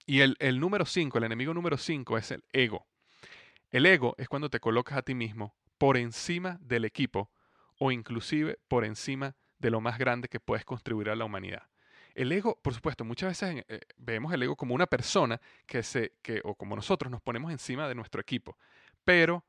Y 0.06 0.22
el, 0.22 0.60
número 0.60 0.86
5, 0.86 1.18
el 1.18 1.24
enemigo 1.26 1.54
número 1.54 1.78
5 1.78 2.18
es 2.18 2.32
el 2.32 2.44
ego. 2.54 2.88
El 3.72 3.86
ego 3.86 4.16
es 4.18 4.30
cuando 4.30 4.50
te 4.50 4.60
colocas 4.60 4.98
a 4.98 5.02
ti 5.02 5.14
mismo 5.14 5.56
por 5.78 5.98
encima 5.98 6.58
del 6.62 6.86
equipo 6.86 7.30
o 7.78 7.92
inclusive 7.92 8.58
por 8.68 8.86
encima 8.86 9.36
de 9.60 9.70
lo 9.70 9.82
más 9.82 9.98
grande 9.98 10.30
que 10.30 10.40
puedes 10.40 10.64
contribuir 10.64 11.10
a 11.10 11.16
la 11.16 11.26
humanidad. 11.26 11.64
El 12.16 12.32
ego, 12.32 12.58
por 12.62 12.74
supuesto, 12.74 13.04
muchas 13.04 13.30
veces 13.30 13.66
eh, 13.68 13.82
vemos 13.98 14.34
el 14.34 14.42
ego 14.44 14.56
como 14.56 14.74
una 14.74 14.88
persona 14.88 15.40
que 15.66 15.84
se, 15.84 16.14
que, 16.22 16.42
o 16.44 16.56
como 16.56 16.76
nosotros 16.76 17.12
nos 17.12 17.22
ponemos 17.22 17.52
encima 17.52 17.88
de 17.88 17.94
nuestro 17.94 18.22
equipo. 18.22 18.58
Pero 19.04 19.44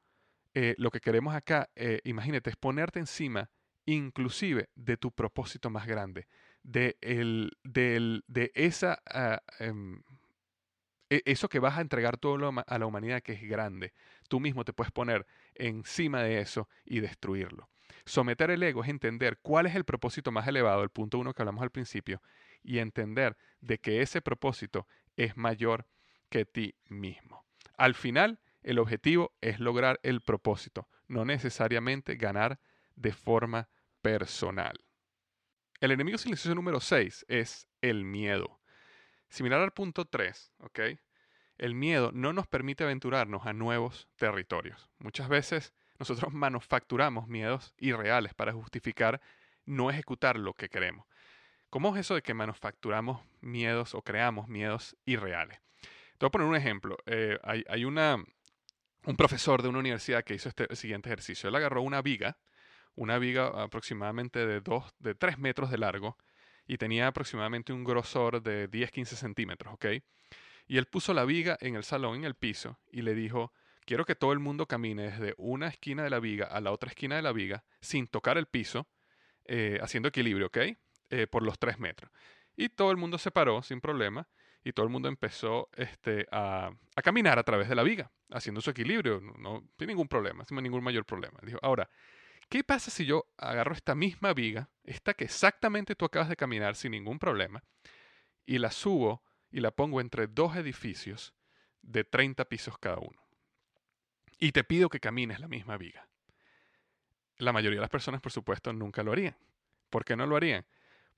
eh, 0.61 0.75
lo 0.77 0.91
que 0.91 0.99
queremos 0.99 1.37
acá, 1.37 1.71
eh, 1.77 2.01
imagínate, 2.03 2.51
es 2.51 2.57
ponerte 2.57 2.99
encima 2.99 3.49
inclusive 3.87 4.69
de 4.75 4.97
tu 4.97 5.13
propósito 5.13 5.71
más 5.71 5.87
grande, 5.87 6.27
de, 6.65 6.99
el, 7.01 7.53
de 7.63 8.51
esa, 8.57 9.01
ah, 9.07 9.41
em, 9.61 10.03
e, 11.11 11.23
eso 11.27 11.49
que 11.49 11.61
vas 11.61 11.79
a 11.79 11.81
entregar 11.81 12.17
todo 12.17 12.53
a 12.67 12.79
la 12.79 12.87
humanidad 12.87 13.23
que 13.23 13.35
es 13.35 13.43
grande. 13.43 13.93
Tú 14.29 14.41
mismo 14.41 14.65
te 14.65 14.73
puedes 14.73 14.91
poner 14.91 15.29
encima 15.55 16.25
de 16.25 16.41
eso 16.41 16.69
y 16.85 16.99
destruirlo. 16.99 17.69
Someter 18.05 18.51
el 18.51 18.65
ego 18.65 18.83
es 18.83 18.91
entender 18.91 19.39
cuál 19.41 19.67
es 19.67 19.77
el 19.77 19.85
propósito 19.85 20.33
más 20.33 20.49
elevado, 20.49 20.83
el 20.83 20.91
punto 20.91 21.21
uno 21.21 21.35
que 21.35 21.43
hablamos 21.43 21.63
al 21.63 21.71
principio, 21.71 22.21
y 22.65 22.79
entender 22.79 23.37
de 23.61 23.79
que 23.79 24.03
ese 24.03 24.21
propósito 24.23 24.89
es 25.17 25.37
mayor 25.37 25.87
que 26.29 26.45
ti 26.45 26.75
mismo. 26.89 27.45
Al 27.77 27.95
final, 27.95 28.41
el 28.69 28.79
objetivo 28.79 29.33
es 29.41 29.61
lograr 29.61 29.99
el 30.03 30.21
propósito, 30.21 30.89
no 31.07 31.25
necesariamente 31.25 32.17
ganar 32.17 32.61
de 32.97 33.13
forma 33.13 33.71
personal. 34.03 34.85
El 35.81 35.93
enemigo 35.93 36.19
silencioso 36.19 36.55
número 36.55 36.79
6 36.79 37.25
es 37.29 37.67
el 37.81 38.05
miedo. 38.05 38.61
Similar 39.31 39.63
al 39.63 39.73
punto 39.73 40.05
3, 40.05 40.53
¿ok? 40.59 40.81
El 41.57 41.75
miedo 41.75 42.11
no 42.13 42.35
nos 42.35 42.47
permite 42.47 42.85
aventurarnos 42.85 43.47
a 43.47 43.55
nuevos 43.55 44.07
territorios. 44.17 44.91
Muchas 44.99 45.31
veces 45.31 45.73
nosotros 45.99 46.33
manufacturamos 46.35 47.27
miedos 47.27 47.73
irreales 47.79 48.35
para 48.35 48.53
justificar 48.53 49.23
no 49.65 49.89
ejecutar 49.89 50.39
lo 50.39 50.53
que 50.53 50.69
queremos. 50.69 51.07
¿Cómo 51.71 51.95
es 51.95 52.01
eso 52.01 52.15
de 52.15 52.23
que 52.23 52.35
manufacturamos 52.35 53.23
miedos 53.41 53.95
o 53.95 54.03
creamos 54.03 54.47
miedos 54.47 54.95
irreales? 55.07 55.59
Te 56.19 56.27
voy 56.27 56.29
a 56.29 56.31
poner 56.31 56.49
un 56.49 56.57
ejemplo. 56.57 56.99
Eh, 57.07 57.39
hay, 57.45 57.85
una, 57.85 58.25
un 59.09 59.17
profesor 59.17 59.63
de 59.63 59.69
una 59.69 59.79
universidad 59.79 60.23
que 60.23 60.35
hizo 60.35 60.51
este 60.51 60.77
siguiente 60.77 61.09
ejercicio. 61.09 61.49
Él 61.49 61.55
agarró 61.55 61.81
una 61.81 62.03
viga, 62.03 62.37
una 62.95 63.19
viga 63.19 63.47
aproximadamente 63.47 64.47
de, 64.47 64.61
dos, 64.61 64.85
de 64.99 65.15
3 65.15 65.39
metros 65.39 65.71
de 65.71 65.79
largo 65.79 66.19
y 66.67 66.77
tenía 66.77 67.07
aproximadamente 67.07 67.73
un 67.73 67.85
grosor 67.85 68.43
de 68.43 68.71
10-15 68.71 69.07
centímetros, 69.07 69.73
¿ok? 69.73 69.87
Y 70.67 70.77
él 70.77 70.85
puso 70.85 71.15
la 71.15 71.25
viga 71.25 71.57
en 71.63 71.75
el 71.75 71.85
salón, 71.85 72.17
en 72.17 72.25
el 72.25 72.35
piso, 72.35 72.79
y 72.93 73.01
le 73.01 73.15
dijo, 73.15 73.51
quiero 73.87 74.05
que 74.05 74.15
todo 74.15 74.35
el 74.35 74.41
mundo 74.41 74.67
camine 74.67 75.05
desde 75.05 75.35
una 75.39 75.69
esquina 75.69 76.03
de 76.03 76.11
la 76.11 76.21
viga 76.21 76.45
a 76.45 76.61
la 76.61 76.71
otra 76.71 76.91
esquina 76.91 77.17
de 77.17 77.23
la 77.23 77.33
viga 77.33 77.65
sin 77.81 78.09
tocar 78.09 78.37
el 78.37 78.45
piso, 78.45 78.91
eh, 79.47 79.79
haciendo 79.81 80.11
equilibrio, 80.11 80.49
¿ok? 80.49 80.59
Eh, 81.09 81.27
por 81.27 81.43
los 81.43 81.59
3 81.59 81.79
metros. 81.79 82.13
Y 82.57 82.69
todo 82.69 82.91
el 82.91 82.99
mundo 82.99 83.17
se 83.17 83.31
paró 83.31 83.63
sin 83.63 83.81
problema 83.81 84.29
y 84.69 84.73
todo 84.75 84.85
el 84.85 84.93
mundo 84.93 85.09
empezó 85.09 85.71
este, 85.77 86.27
a, 86.31 86.71
caminar 87.03 87.39
a 87.39 87.43
través 87.43 87.71
de 87.71 87.75
la 87.75 87.83
viga, 87.83 88.13
haciendo 88.29 88.61
su 88.61 88.69
equilibrio, 88.69 89.19
no, 89.39 89.67
sin 89.79 89.89
ningún 89.89 90.09
problema, 90.09 90.45
sin 90.45 90.63
ningún 90.63 90.85
mayor 90.85 91.07
problema. 91.07 91.39
Dijo, 91.43 91.59
ahora, 91.63 91.89
¿qué 92.51 92.63
pasa 92.63 92.91
si 92.91 93.07
yo 93.07 93.25
agarro 93.39 93.73
esta 93.73 93.95
misma 93.95 94.35
viga, 94.35 94.69
esta 94.85 95.15
que 95.15 95.25
exactamente 95.25 95.95
tú 95.95 96.05
acabas 96.05 96.29
de 96.29 96.37
caminar 96.37 96.77
sin 96.77 96.91
ningún 96.91 97.19
problema, 97.19 97.65
y 98.45 98.59
la 98.59 98.71
subo 98.71 99.23
y 99.51 99.61
la 99.61 99.71
pongo 99.71 100.03
entre 100.03 100.27
dos 100.27 100.55
edificios 100.55 101.33
de 101.81 102.05
30 102.05 102.45
pisos 102.45 102.77
cada 102.77 102.99
uno? 102.99 103.27
Y 104.39 104.53
te 104.53 104.65
pido 104.65 104.91
que 104.91 105.01
camines 105.01 105.41
la 105.41 105.49
misma 105.49 105.79
viga. 105.79 106.11
La 107.39 107.55
mayoría 107.55 107.79
de 107.79 107.83
las 107.83 107.91
personas, 107.91 108.21
por 108.21 108.33
supuesto, 108.33 108.71
nunca 108.75 109.03
lo 109.03 109.13
harían. 109.13 109.39
¿Por 109.89 110.05
qué 110.05 110.15
no 110.15 110.27
lo 110.27 110.37
harían? 110.37 110.67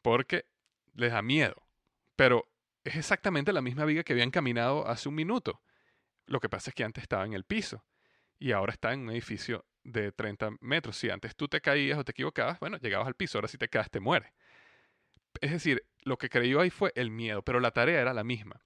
Porque 0.02 0.46
les 0.94 1.10
da 1.10 1.20
miedo. 1.20 1.66
Pero 2.14 2.49
es 2.84 2.96
exactamente 2.96 3.52
la 3.52 3.62
misma 3.62 3.84
viga 3.84 4.02
que 4.02 4.12
habían 4.12 4.30
caminado 4.30 4.86
hace 4.86 5.08
un 5.08 5.14
minuto. 5.14 5.60
Lo 6.26 6.40
que 6.40 6.48
pasa 6.48 6.70
es 6.70 6.74
que 6.74 6.84
antes 6.84 7.02
estaba 7.02 7.24
en 7.26 7.32
el 7.32 7.44
piso 7.44 7.84
y 8.38 8.52
ahora 8.52 8.72
está 8.72 8.92
en 8.92 9.00
un 9.00 9.10
edificio 9.10 9.66
de 9.82 10.12
30 10.12 10.50
metros. 10.60 10.96
Si 10.96 11.10
antes 11.10 11.36
tú 11.36 11.48
te 11.48 11.60
caías 11.60 11.98
o 11.98 12.04
te 12.04 12.12
equivocabas, 12.12 12.58
bueno, 12.60 12.78
llegabas 12.78 13.06
al 13.06 13.14
piso, 13.14 13.38
ahora 13.38 13.48
si 13.48 13.58
te 13.58 13.68
caes 13.68 13.90
te 13.90 14.00
mueres. 14.00 14.32
Es 15.40 15.52
decir, 15.52 15.84
lo 16.02 16.18
que 16.18 16.28
creyó 16.28 16.60
ahí 16.60 16.70
fue 16.70 16.92
el 16.96 17.10
miedo, 17.10 17.42
pero 17.42 17.60
la 17.60 17.70
tarea 17.70 18.00
era 18.00 18.14
la 18.14 18.24
misma. 18.24 18.60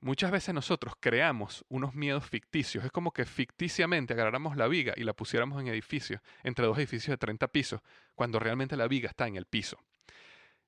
Muchas 0.00 0.30
veces 0.30 0.54
nosotros 0.54 0.94
creamos 1.00 1.64
unos 1.68 1.94
miedos 1.94 2.28
ficticios. 2.28 2.84
Es 2.84 2.92
como 2.92 3.12
que 3.12 3.24
ficticiamente 3.24 4.12
agarráramos 4.12 4.56
la 4.56 4.68
viga 4.68 4.92
y 4.96 5.04
la 5.04 5.14
pusiéramos 5.14 5.60
en 5.60 5.68
edificios, 5.68 6.20
entre 6.42 6.66
dos 6.66 6.76
edificios 6.76 7.14
de 7.14 7.18
30 7.18 7.48
pisos, 7.48 7.80
cuando 8.14 8.38
realmente 8.38 8.76
la 8.76 8.86
viga 8.86 9.08
está 9.08 9.26
en 9.26 9.36
el 9.36 9.46
piso. 9.46 9.82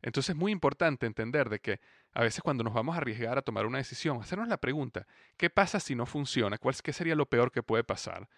Entonces 0.00 0.30
es 0.30 0.36
muy 0.36 0.52
importante 0.52 1.06
entender 1.06 1.50
de 1.50 1.60
que 1.60 1.80
a 2.16 2.22
veces 2.22 2.40
cuando 2.42 2.64
nos 2.64 2.72
vamos 2.72 2.94
a 2.94 2.98
arriesgar 2.98 3.36
a 3.36 3.42
tomar 3.42 3.66
una 3.66 3.76
decisión, 3.76 4.22
hacernos 4.22 4.48
la 4.48 4.56
pregunta, 4.56 5.06
¿qué 5.36 5.50
pasa 5.50 5.78
si 5.78 5.94
no 5.94 6.06
funciona? 6.06 6.56
¿Cuál, 6.56 6.74
¿Qué 6.82 6.94
sería 6.94 7.14
lo 7.14 7.26
peor 7.26 7.52
que 7.52 7.62
puede 7.62 7.84
pasar? 7.84 8.30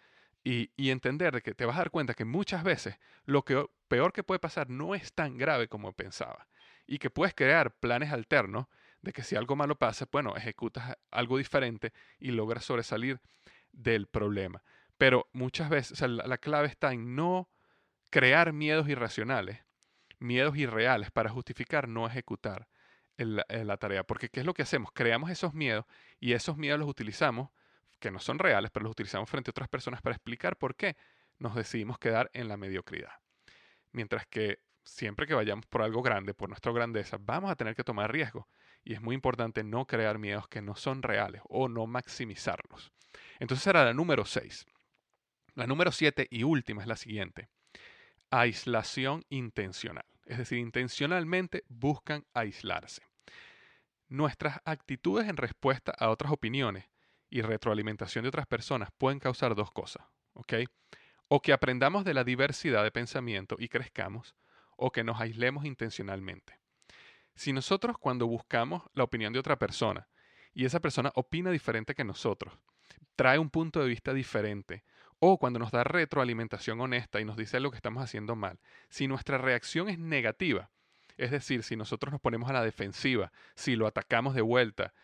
Y, 0.42 0.72
entender 0.76 1.32
de 1.32 1.42
que 1.42 1.54
te 1.54 1.64
vas 1.64 1.76
a 1.76 1.80
dar 1.80 1.92
cuenta 1.92 2.14
que 2.14 2.24
muchas 2.24 2.64
veces 2.64 2.98
lo 3.24 3.44
peor 3.44 4.12
que 4.12 4.24
puede 4.24 4.40
pasar 4.40 4.68
no 4.68 4.96
es 4.96 5.12
tan 5.12 5.38
grave 5.38 5.68
como 5.68 5.92
pensaba. 5.92 6.48
Y 6.88 6.98
que 6.98 7.08
puedes 7.08 7.34
crear 7.34 7.70
planes 7.70 8.10
alternos 8.10 8.66
de 9.00 9.12
que 9.12 9.22
si 9.22 9.36
algo 9.36 9.54
malo 9.54 9.76
pasa, 9.76 10.08
bueno, 10.10 10.34
ejecutas 10.36 10.96
algo 11.12 11.38
diferente 11.38 11.92
y 12.18 12.32
logras 12.32 12.64
sobresalir 12.64 13.20
del 13.70 14.08
problema. 14.08 14.64
Pero 14.96 15.28
muchas 15.32 15.70
veces, 15.70 16.00
la, 16.00 16.26
la 16.26 16.38
clave 16.38 16.66
está 16.66 16.92
en 16.92 17.14
no 17.14 17.48
crear 18.10 18.52
miedos 18.52 18.88
irracionales, 18.88 19.60
miedos 20.18 20.56
irreales 20.56 21.12
para 21.12 21.30
justificar 21.30 21.86
no 21.86 22.08
ejecutar 22.08 22.66
la 23.26 23.76
tarea. 23.76 24.04
Porque 24.04 24.28
¿qué 24.28 24.40
es 24.40 24.46
lo 24.46 24.54
que 24.54 24.62
hacemos? 24.62 24.90
Creamos 24.92 25.30
esos 25.30 25.54
miedos 25.54 25.84
y 26.20 26.32
esos 26.32 26.56
miedos 26.56 26.78
los 26.78 26.88
utilizamos, 26.88 27.50
que 27.98 28.10
no 28.10 28.20
son 28.20 28.38
reales, 28.38 28.70
pero 28.70 28.84
los 28.84 28.92
utilizamos 28.92 29.28
frente 29.28 29.50
a 29.50 29.52
otras 29.52 29.68
personas 29.68 30.00
para 30.02 30.14
explicar 30.14 30.56
por 30.56 30.76
qué 30.76 30.96
nos 31.38 31.54
decidimos 31.54 31.98
quedar 31.98 32.30
en 32.32 32.48
la 32.48 32.56
mediocridad. 32.56 33.12
Mientras 33.92 34.26
que 34.26 34.60
siempre 34.84 35.26
que 35.26 35.34
vayamos 35.34 35.66
por 35.66 35.82
algo 35.82 36.02
grande, 36.02 36.34
por 36.34 36.48
nuestra 36.48 36.72
grandeza, 36.72 37.18
vamos 37.20 37.50
a 37.50 37.56
tener 37.56 37.74
que 37.74 37.84
tomar 37.84 38.12
riesgo. 38.12 38.48
Y 38.84 38.94
es 38.94 39.00
muy 39.00 39.14
importante 39.14 39.64
no 39.64 39.86
crear 39.86 40.18
miedos 40.18 40.48
que 40.48 40.62
no 40.62 40.76
son 40.76 41.02
reales 41.02 41.42
o 41.48 41.68
no 41.68 41.86
maximizarlos. 41.86 42.92
Entonces 43.38 43.66
era 43.66 43.84
la 43.84 43.92
número 43.92 44.24
6. 44.24 44.66
La 45.54 45.66
número 45.66 45.90
7 45.90 46.28
y 46.30 46.44
última 46.44 46.82
es 46.82 46.88
la 46.88 46.96
siguiente 46.96 47.48
aislación 48.30 49.24
intencional. 49.30 50.04
Es 50.26 50.38
decir, 50.38 50.58
intencionalmente 50.58 51.64
buscan 51.68 52.26
aislarse. 52.34 53.02
Nuestras 54.08 54.60
actitudes 54.64 55.28
en 55.28 55.36
respuesta 55.36 55.92
a 55.98 56.08
otras 56.08 56.32
opiniones 56.32 56.86
y 57.28 57.42
retroalimentación 57.42 58.22
de 58.22 58.30
otras 58.30 58.46
personas 58.46 58.88
pueden 58.96 59.18
causar 59.18 59.54
dos 59.54 59.70
cosas, 59.70 60.06
¿ok? 60.32 60.54
O 61.28 61.42
que 61.42 61.52
aprendamos 61.52 62.04
de 62.04 62.14
la 62.14 62.24
diversidad 62.24 62.82
de 62.82 62.90
pensamiento 62.90 63.56
y 63.58 63.68
crezcamos, 63.68 64.34
o 64.78 64.90
que 64.92 65.04
nos 65.04 65.20
aislemos 65.20 65.66
intencionalmente. 65.66 66.58
Si 67.34 67.52
nosotros 67.52 67.98
cuando 67.98 68.26
buscamos 68.26 68.82
la 68.94 69.04
opinión 69.04 69.32
de 69.34 69.40
otra 69.40 69.58
persona 69.58 70.08
y 70.54 70.64
esa 70.64 70.80
persona 70.80 71.12
opina 71.14 71.50
diferente 71.50 71.94
que 71.94 72.04
nosotros, 72.04 72.54
trae 73.14 73.38
un 73.38 73.50
punto 73.50 73.80
de 73.80 73.88
vista 73.88 74.14
diferente 74.14 74.84
o 75.18 75.38
cuando 75.38 75.58
nos 75.58 75.70
da 75.70 75.84
retroalimentación 75.84 76.80
honesta 76.80 77.20
y 77.20 77.24
nos 77.24 77.36
dice 77.36 77.60
lo 77.60 77.70
que 77.70 77.76
estamos 77.76 78.02
haciendo 78.02 78.36
mal, 78.36 78.58
si 78.88 79.06
nuestra 79.06 79.36
reacción 79.36 79.88
es 79.88 79.98
negativa, 79.98 80.70
es 81.18 81.30
decir, 81.30 81.62
si 81.62 81.76
nosotros 81.76 82.12
nos 82.12 82.20
ponemos 82.20 82.48
a 82.48 82.54
la 82.54 82.62
defensiva, 82.62 83.32
si 83.54 83.76
lo 83.76 83.86
atacamos 83.86 84.34
de 84.34 84.40
vuelta, 84.40 84.94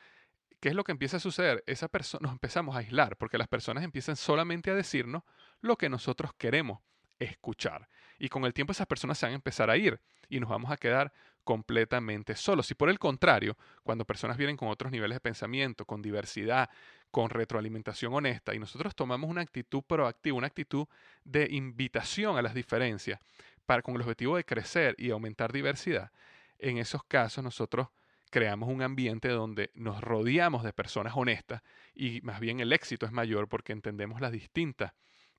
¿qué 0.61 0.71
es 0.71 0.75
lo 0.75 0.85
que 0.85 0.93
empieza 0.93 1.19
a 1.19 1.21
suceder? 1.21 1.63
Esa 1.67 1.91
nos 2.21 2.33
empezamos 2.33 2.75
a 2.75 2.79
aislar 2.79 3.17
porque 3.17 3.37
las 3.37 3.49
personas 3.49 3.85
empiezan 3.85 4.17
solamente 4.17 4.71
a 4.71 4.75
decirnos 4.75 5.25
lo 5.61 5.77
que 5.77 5.89
nosotros 5.89 6.33
queremos 6.39 6.81
escuchar. 7.19 7.89
Y 8.19 8.29
con 8.29 8.45
el 8.45 8.55
tiempo 8.55 8.73
esas 8.73 8.87
personas 8.87 9.19
se 9.19 9.27
van 9.27 9.33
a 9.33 9.37
empezar 9.37 9.71
a 9.71 9.77
ir 9.77 10.01
y 10.29 10.41
nos 10.41 10.49
vamos 10.49 10.71
a 10.71 10.77
quedar 10.77 11.13
completamente 11.43 12.35
solos. 12.37 12.67
Si 12.67 12.75
por 12.75 12.89
el 12.89 12.99
contrario, 12.99 13.57
cuando 13.83 14.05
personas 14.05 14.37
vienen 14.37 14.57
con 14.57 14.69
otros 14.69 14.91
niveles 14.91 15.17
de 15.17 15.21
pensamiento, 15.21 15.85
con 15.85 16.01
diversidad, 16.01 16.71
con 17.11 17.31
retroalimentación 17.31 18.13
honesta 18.15 18.55
y 18.55 18.59
nosotros 18.59 18.95
tomamos 18.95 19.31
una 19.31 19.43
actitud 19.43 19.83
proactiva, 19.83 20.37
una 20.37 20.47
actitud 20.47 20.87
de 21.25 21.47
invitación 21.51 22.37
a 22.37 22.43
las 22.43 22.55
diferencias 22.55 23.21
para 23.67 23.83
con 23.83 23.95
el 23.95 24.03
objetivo 24.03 24.37
de 24.37 24.45
crecer 24.45 24.95
y 24.99 25.11
aumentar 25.11 25.53
diversidad, 25.53 26.11
en 26.59 26.79
esos 26.79 27.05
casos 27.05 27.43
nosotros 27.43 27.89
creamos 28.31 28.69
un 28.69 28.83
ambiente 28.83 29.29
donde 29.29 29.71
nos 29.75 30.01
rodeamos 30.01 30.65
de 30.65 30.73
personas 30.73 31.15
honestas 31.17 31.63
y 31.95 32.21
más 32.23 32.41
bien 32.41 32.61
el 32.61 32.73
éxito 32.73 33.07
es 33.07 33.13
mayor 33.13 33.49
porque 33.49 33.73
entendemos 33.73 34.21
las 34.21 34.33
distintas 34.33 34.93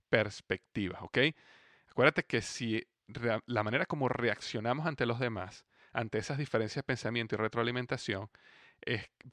perspectivas, 0.09 1.01
¿ok? 1.01 1.17
Acuérdate 1.89 2.23
que 2.23 2.41
si 2.41 2.85
la 3.45 3.63
manera 3.63 3.85
como 3.85 4.09
reaccionamos 4.09 4.87
ante 4.87 5.05
los 5.05 5.19
demás, 5.19 5.65
ante 5.93 6.17
esas 6.17 6.37
diferencias 6.37 6.83
de 6.83 6.87
pensamiento 6.87 7.35
y 7.35 7.37
retroalimentación, 7.37 8.29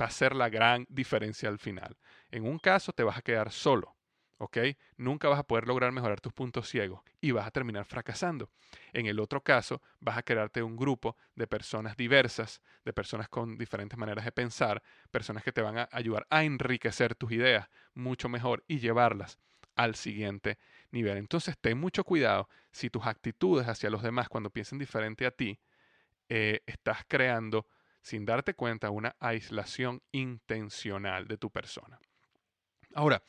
va 0.00 0.06
a 0.06 0.10
ser 0.10 0.34
la 0.34 0.48
gran 0.48 0.86
diferencia 0.88 1.48
al 1.48 1.58
final. 1.58 1.96
En 2.30 2.44
un 2.46 2.58
caso 2.58 2.92
te 2.92 3.02
vas 3.02 3.18
a 3.18 3.22
quedar 3.22 3.50
solo, 3.52 3.96
¿ok? 4.42 4.58
Nunca 4.96 5.28
vas 5.28 5.38
a 5.38 5.44
poder 5.44 5.68
lograr 5.68 5.92
mejorar 5.92 6.20
tus 6.20 6.32
puntos 6.32 6.68
ciegos 6.68 7.00
y 7.20 7.30
vas 7.30 7.46
a 7.46 7.52
terminar 7.52 7.84
fracasando. 7.84 8.50
En 8.92 9.06
el 9.06 9.20
otro 9.20 9.40
caso, 9.40 9.80
vas 10.00 10.18
a 10.18 10.24
crearte 10.24 10.64
un 10.64 10.76
grupo 10.76 11.16
de 11.36 11.46
personas 11.46 11.96
diversas, 11.96 12.60
de 12.84 12.92
personas 12.92 13.28
con 13.28 13.56
diferentes 13.56 13.96
maneras 13.96 14.24
de 14.24 14.32
pensar, 14.32 14.82
personas 15.12 15.44
que 15.44 15.52
te 15.52 15.62
van 15.62 15.78
a 15.78 15.88
ayudar 15.92 16.26
a 16.28 16.42
enriquecer 16.42 17.14
tus 17.14 17.30
ideas 17.30 17.68
mucho 17.94 18.28
mejor 18.28 18.64
y 18.66 18.80
llevarlas 18.80 19.38
al 19.76 19.94
siguiente 19.94 20.58
nivel. 20.90 21.18
Entonces, 21.18 21.56
ten 21.60 21.78
mucho 21.78 22.02
cuidado 22.02 22.48
si 22.72 22.90
tus 22.90 23.06
actitudes 23.06 23.68
hacia 23.68 23.90
los 23.90 24.02
demás 24.02 24.28
cuando 24.28 24.50
piensen 24.50 24.76
diferente 24.76 25.24
a 25.24 25.30
ti, 25.30 25.60
eh, 26.28 26.62
estás 26.66 27.04
creando 27.06 27.68
sin 28.00 28.24
darte 28.24 28.54
cuenta 28.54 28.90
una 28.90 29.14
aislación 29.20 30.02
intencional 30.10 31.28
de 31.28 31.38
tu 31.38 31.48
persona. 31.48 32.00
Ahora, 32.94 33.22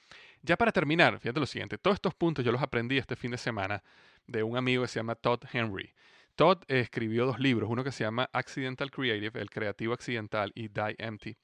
ya 0.43 0.57
para 0.57 0.71
terminar, 0.71 1.19
fíjate 1.19 1.39
lo 1.39 1.45
siguiente, 1.45 1.77
todos 1.77 1.95
estos 1.95 2.13
puntos 2.13 2.43
yo 2.43 2.51
los 2.51 2.61
aprendí 2.61 2.97
este 2.97 3.15
fin 3.15 3.31
de 3.31 3.37
semana 3.37 3.81
de 4.27 4.43
un 4.43 4.57
amigo 4.57 4.83
que 4.83 4.89
se 4.89 4.99
llama 4.99 5.15
Todd 5.15 5.39
Henry. 5.51 5.93
Todd 6.35 6.63
escribió 6.67 7.25
dos 7.25 7.39
libros, 7.39 7.69
uno 7.69 7.83
que 7.83 7.91
se 7.91 8.03
llama 8.03 8.29
Accidental 8.33 8.91
Creative, 8.91 9.39
El 9.39 9.49
Creativo 9.49 9.93
Accidental, 9.93 10.51
y 10.55 10.67
Die 10.67 10.95
Empty. 10.97 11.35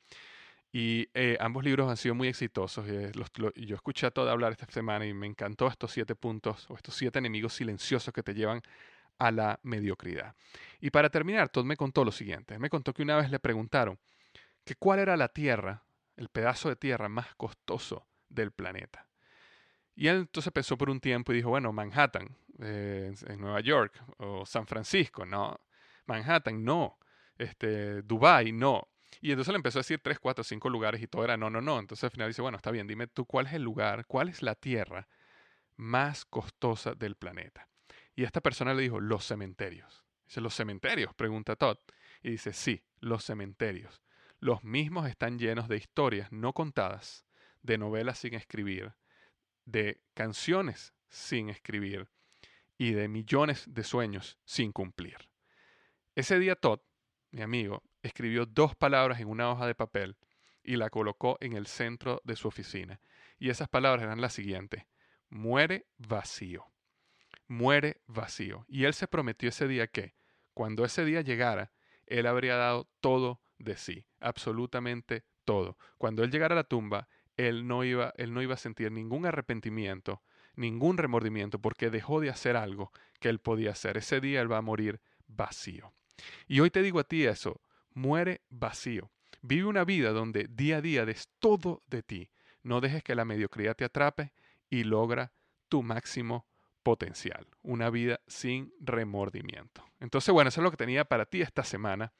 Y 0.71 1.09
eh, 1.13 1.37
ambos 1.39 1.63
libros 1.63 1.89
han 1.89 1.97
sido 1.97 2.13
muy 2.13 2.27
exitosos. 2.27 2.85
Eh, 2.87 3.11
yo 3.55 3.75
escuché 3.75 4.07
a 4.07 4.11
Todd 4.11 4.27
hablar 4.27 4.51
esta 4.51 4.65
semana 4.67 5.05
y 5.05 5.13
me 5.13 5.27
encantó 5.27 5.67
estos 5.67 5.91
siete 5.91 6.15
puntos 6.15 6.69
o 6.69 6.75
estos 6.75 6.95
siete 6.95 7.19
enemigos 7.19 7.53
silenciosos 7.53 8.13
que 8.13 8.21
te 8.21 8.33
llevan 8.33 8.61
a 9.17 9.31
la 9.31 9.59
mediocridad. 9.63 10.35
Y 10.79 10.89
para 10.89 11.09
terminar, 11.09 11.49
Todd 11.49 11.65
me 11.65 11.77
contó 11.77 12.03
lo 12.03 12.11
siguiente. 12.11 12.59
Me 12.59 12.69
contó 12.69 12.93
que 12.93 13.03
una 13.03 13.17
vez 13.17 13.31
le 13.31 13.39
preguntaron 13.39 13.97
que 14.63 14.75
cuál 14.75 14.99
era 14.99 15.17
la 15.17 15.29
tierra, 15.29 15.83
el 16.17 16.29
pedazo 16.29 16.69
de 16.69 16.75
tierra 16.75 17.09
más 17.09 17.33
costoso 17.35 18.08
del 18.29 18.51
planeta. 18.51 19.07
Y 19.95 20.07
él 20.07 20.17
entonces 20.17 20.53
pensó 20.53 20.77
por 20.77 20.89
un 20.89 20.99
tiempo 20.99 21.31
y 21.31 21.35
dijo, 21.35 21.49
bueno, 21.49 21.73
Manhattan, 21.73 22.35
eh, 22.59 23.13
en 23.27 23.41
Nueva 23.41 23.59
York, 23.59 24.01
o 24.17 24.45
San 24.45 24.65
Francisco, 24.65 25.25
no. 25.25 25.59
Manhattan, 26.05 26.63
no. 26.63 26.97
Este, 27.37 28.01
Dubai, 28.03 28.51
no. 28.51 28.87
Y 29.21 29.31
entonces 29.31 29.51
le 29.51 29.57
empezó 29.57 29.79
a 29.79 29.81
decir 29.81 29.99
tres, 30.01 30.19
cuatro, 30.19 30.43
cinco 30.43 30.69
lugares 30.69 31.01
y 31.01 31.07
todo 31.07 31.23
era 31.23 31.35
no, 31.35 31.49
no, 31.49 31.61
no. 31.61 31.79
Entonces 31.79 32.05
al 32.05 32.11
final 32.11 32.29
dice, 32.29 32.41
bueno, 32.41 32.57
está 32.57 32.71
bien, 32.71 32.87
dime 32.87 33.07
tú 33.07 33.25
cuál 33.25 33.47
es 33.47 33.53
el 33.53 33.63
lugar, 33.63 34.05
cuál 34.05 34.29
es 34.29 34.41
la 34.41 34.55
tierra 34.55 35.07
más 35.75 36.25
costosa 36.25 36.93
del 36.95 37.15
planeta. 37.15 37.67
Y 38.15 38.23
esta 38.23 38.41
persona 38.41 38.73
le 38.73 38.83
dijo, 38.83 38.99
los 38.99 39.25
cementerios. 39.25 40.05
Dice, 40.27 40.41
¿los 40.41 40.53
cementerios? 40.53 41.13
Pregunta 41.15 41.55
Todd. 41.55 41.77
Y 42.21 42.31
dice, 42.31 42.53
sí, 42.53 42.83
los 42.99 43.23
cementerios. 43.23 44.01
Los 44.39 44.63
mismos 44.63 45.07
están 45.07 45.39
llenos 45.39 45.67
de 45.67 45.77
historias 45.77 46.31
no 46.31 46.53
contadas, 46.53 47.25
de 47.61 47.77
novelas 47.77 48.19
sin 48.19 48.33
escribir, 48.33 48.93
de 49.65 50.01
canciones 50.13 50.93
sin 51.09 51.49
escribir 51.49 52.09
y 52.77 52.93
de 52.93 53.07
millones 53.07 53.65
de 53.67 53.83
sueños 53.83 54.37
sin 54.45 54.71
cumplir. 54.71 55.29
Ese 56.15 56.39
día 56.39 56.55
Todd, 56.55 56.79
mi 57.31 57.41
amigo, 57.41 57.83
escribió 58.01 58.45
dos 58.45 58.75
palabras 58.75 59.19
en 59.19 59.27
una 59.27 59.51
hoja 59.51 59.67
de 59.67 59.75
papel 59.75 60.17
y 60.63 60.75
la 60.75 60.89
colocó 60.89 61.37
en 61.41 61.53
el 61.53 61.67
centro 61.67 62.21
de 62.23 62.35
su 62.35 62.47
oficina. 62.47 62.99
Y 63.37 63.49
esas 63.49 63.69
palabras 63.69 64.03
eran 64.03 64.21
las 64.21 64.33
siguientes. 64.33 64.85
Muere 65.29 65.87
vacío. 65.97 66.65
Muere 67.47 68.01
vacío. 68.05 68.65
Y 68.67 68.85
él 68.85 68.93
se 68.93 69.07
prometió 69.07 69.49
ese 69.49 69.67
día 69.67 69.87
que, 69.87 70.15
cuando 70.53 70.85
ese 70.85 71.05
día 71.05 71.21
llegara, 71.21 71.71
él 72.05 72.27
habría 72.27 72.55
dado 72.55 72.89
todo 72.99 73.41
de 73.57 73.77
sí, 73.77 74.05
absolutamente 74.19 75.23
todo. 75.45 75.77
Cuando 75.97 76.23
él 76.23 76.31
llegara 76.31 76.53
a 76.53 76.57
la 76.57 76.63
tumba, 76.63 77.07
él 77.39 77.67
no 77.67 77.85
iba, 77.85 78.13
él 78.17 78.33
no 78.33 78.41
iba 78.41 78.55
a 78.55 78.57
sentir 78.57 78.91
ningún 78.91 79.25
arrepentimiento, 79.25 80.21
ningún 80.55 80.97
remordimiento, 80.97 81.59
porque 81.59 81.89
dejó 81.89 82.19
de 82.19 82.29
hacer 82.29 82.57
algo 82.57 82.91
que 83.21 83.29
él 83.29 83.39
podía 83.39 83.71
hacer. 83.71 83.95
Ese 83.95 84.19
día 84.19 84.41
él 84.41 84.51
va 84.51 84.57
a 84.57 84.61
morir 84.61 84.99
vacío. 85.25 85.93
Y 86.47 86.59
hoy 86.59 86.69
te 86.69 86.81
digo 86.81 86.99
a 86.99 87.05
ti 87.05 87.25
eso, 87.25 87.61
muere 87.93 88.41
vacío. 88.49 89.09
Vive 89.41 89.65
una 89.65 89.85
vida 89.85 90.11
donde 90.11 90.47
día 90.49 90.77
a 90.77 90.81
día 90.81 91.05
des 91.05 91.29
todo 91.39 91.81
de 91.87 92.03
ti. 92.03 92.29
No 92.61 92.81
dejes 92.81 93.03
que 93.03 93.15
la 93.15 93.23
mediocridad 93.23 93.77
te 93.77 93.85
atrape 93.85 94.33
y 94.69 94.83
logra 94.83 95.31
tu 95.69 95.81
máximo 95.81 96.45
potencial. 96.83 97.47
Una 97.61 97.89
vida 97.89 98.19
sin 98.27 98.73
remordimiento. 98.81 99.85
Entonces, 100.01 100.33
bueno, 100.33 100.49
eso 100.49 100.59
es 100.59 100.63
lo 100.63 100.71
que 100.71 100.77
tenía 100.77 101.05
para 101.05 101.25
ti 101.25 101.41
esta 101.41 101.63
semana. 101.63 102.11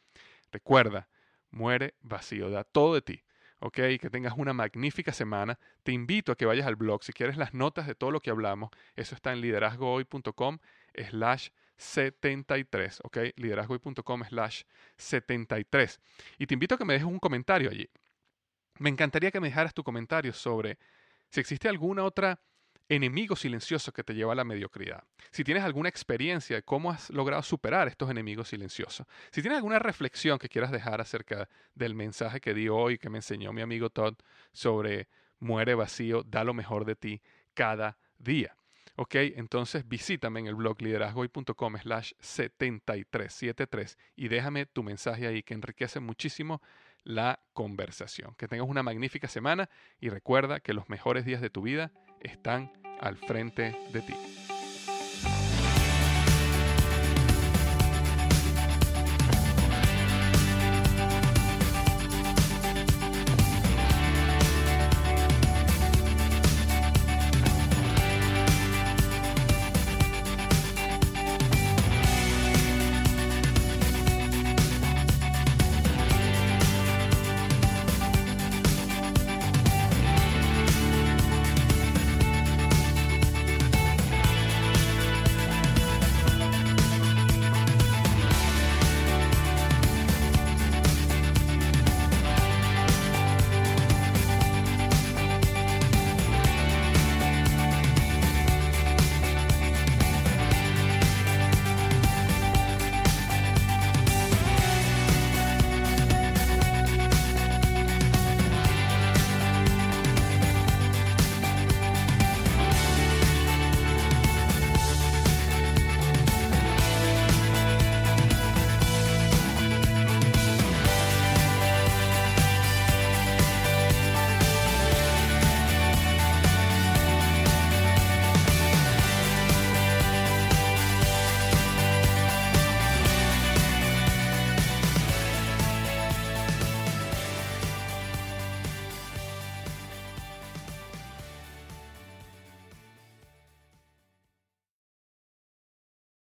Recuerda, 0.49 1.09
muere 1.49 1.95
vacío, 1.99 2.49
da 2.49 2.63
todo 2.63 2.93
de 2.93 3.01
ti. 3.01 3.23
¿Ok? 3.59 3.75
Que 3.99 4.09
tengas 4.09 4.33
una 4.37 4.53
magnífica 4.53 5.13
semana. 5.13 5.59
Te 5.83 5.91
invito 5.91 6.31
a 6.31 6.35
que 6.35 6.45
vayas 6.45 6.67
al 6.67 6.75
blog. 6.75 7.03
Si 7.03 7.13
quieres 7.13 7.37
las 7.37 7.53
notas 7.53 7.87
de 7.87 7.95
todo 7.95 8.11
lo 8.11 8.19
que 8.19 8.29
hablamos, 8.29 8.69
eso 8.95 9.15
está 9.15 9.31
en 9.33 9.41
liderazgohoy.com 9.41 10.59
slash 11.09 11.49
73, 11.77 12.99
¿ok? 13.03 13.17
liderazgoy.com 13.37 14.23
slash 14.25 14.63
73. 14.97 15.99
Y 16.37 16.47
te 16.47 16.53
invito 16.53 16.75
a 16.75 16.77
que 16.77 16.85
me 16.85 16.93
dejes 16.93 17.07
un 17.07 17.19
comentario 17.19 17.69
allí. 17.69 17.89
Me 18.79 18.89
encantaría 18.89 19.31
que 19.31 19.39
me 19.39 19.47
dejaras 19.47 19.73
tu 19.73 19.83
comentario 19.83 20.33
sobre 20.33 20.77
si 21.29 21.39
existe 21.39 21.69
alguna 21.69 22.03
otra 22.03 22.39
enemigo 22.89 23.35
silencioso 23.35 23.93
que 23.93 24.03
te 24.03 24.15
lleva 24.15 24.33
a 24.33 24.35
la 24.35 24.43
mediocridad. 24.43 25.03
Si 25.31 25.43
tienes 25.43 25.63
alguna 25.63 25.89
experiencia 25.89 26.55
de 26.57 26.63
cómo 26.63 26.91
has 26.91 27.09
logrado 27.11 27.43
superar 27.43 27.87
estos 27.87 28.09
enemigos 28.09 28.49
silenciosos. 28.49 29.05
Si 29.31 29.41
tienes 29.41 29.57
alguna 29.57 29.79
reflexión 29.79 30.39
que 30.39 30.49
quieras 30.49 30.71
dejar 30.71 30.99
acerca 30.99 31.47
del 31.75 31.93
mensaje 31.93 32.41
que 32.41 32.53
di 32.53 32.67
hoy, 32.67 32.97
que 32.97 33.09
me 33.09 33.19
enseñó 33.19 33.53
mi 33.53 33.61
amigo 33.61 33.91
Todd 33.91 34.15
sobre 34.51 35.07
muere 35.39 35.75
vacío, 35.75 36.23
da 36.23 36.43
lo 36.43 36.53
mejor 36.53 36.83
de 36.83 36.95
ti 36.95 37.21
cada 37.53 37.97
día. 38.17 38.55
Ok, 38.95 39.15
entonces 39.15 39.87
visítame 39.87 40.41
en 40.41 40.47
el 40.47 40.55
blog 40.55 40.81
liderazgoy.com 40.81 41.77
slash 41.77 42.11
7373 42.19 43.97
y 44.17 44.27
déjame 44.27 44.65
tu 44.65 44.83
mensaje 44.83 45.25
ahí 45.25 45.41
que 45.41 45.53
enriquece 45.53 46.01
muchísimo 46.01 46.61
la 47.03 47.39
conversación. 47.53 48.35
Que 48.35 48.49
tengas 48.49 48.67
una 48.67 48.83
magnífica 48.83 49.29
semana 49.29 49.69
y 50.01 50.09
recuerda 50.09 50.59
que 50.59 50.73
los 50.73 50.89
mejores 50.89 51.23
días 51.23 51.39
de 51.39 51.49
tu 51.49 51.61
vida 51.61 51.93
están 52.21 52.71
al 53.01 53.15
frente 53.17 53.75
de 53.91 54.01
ti. 54.01 54.15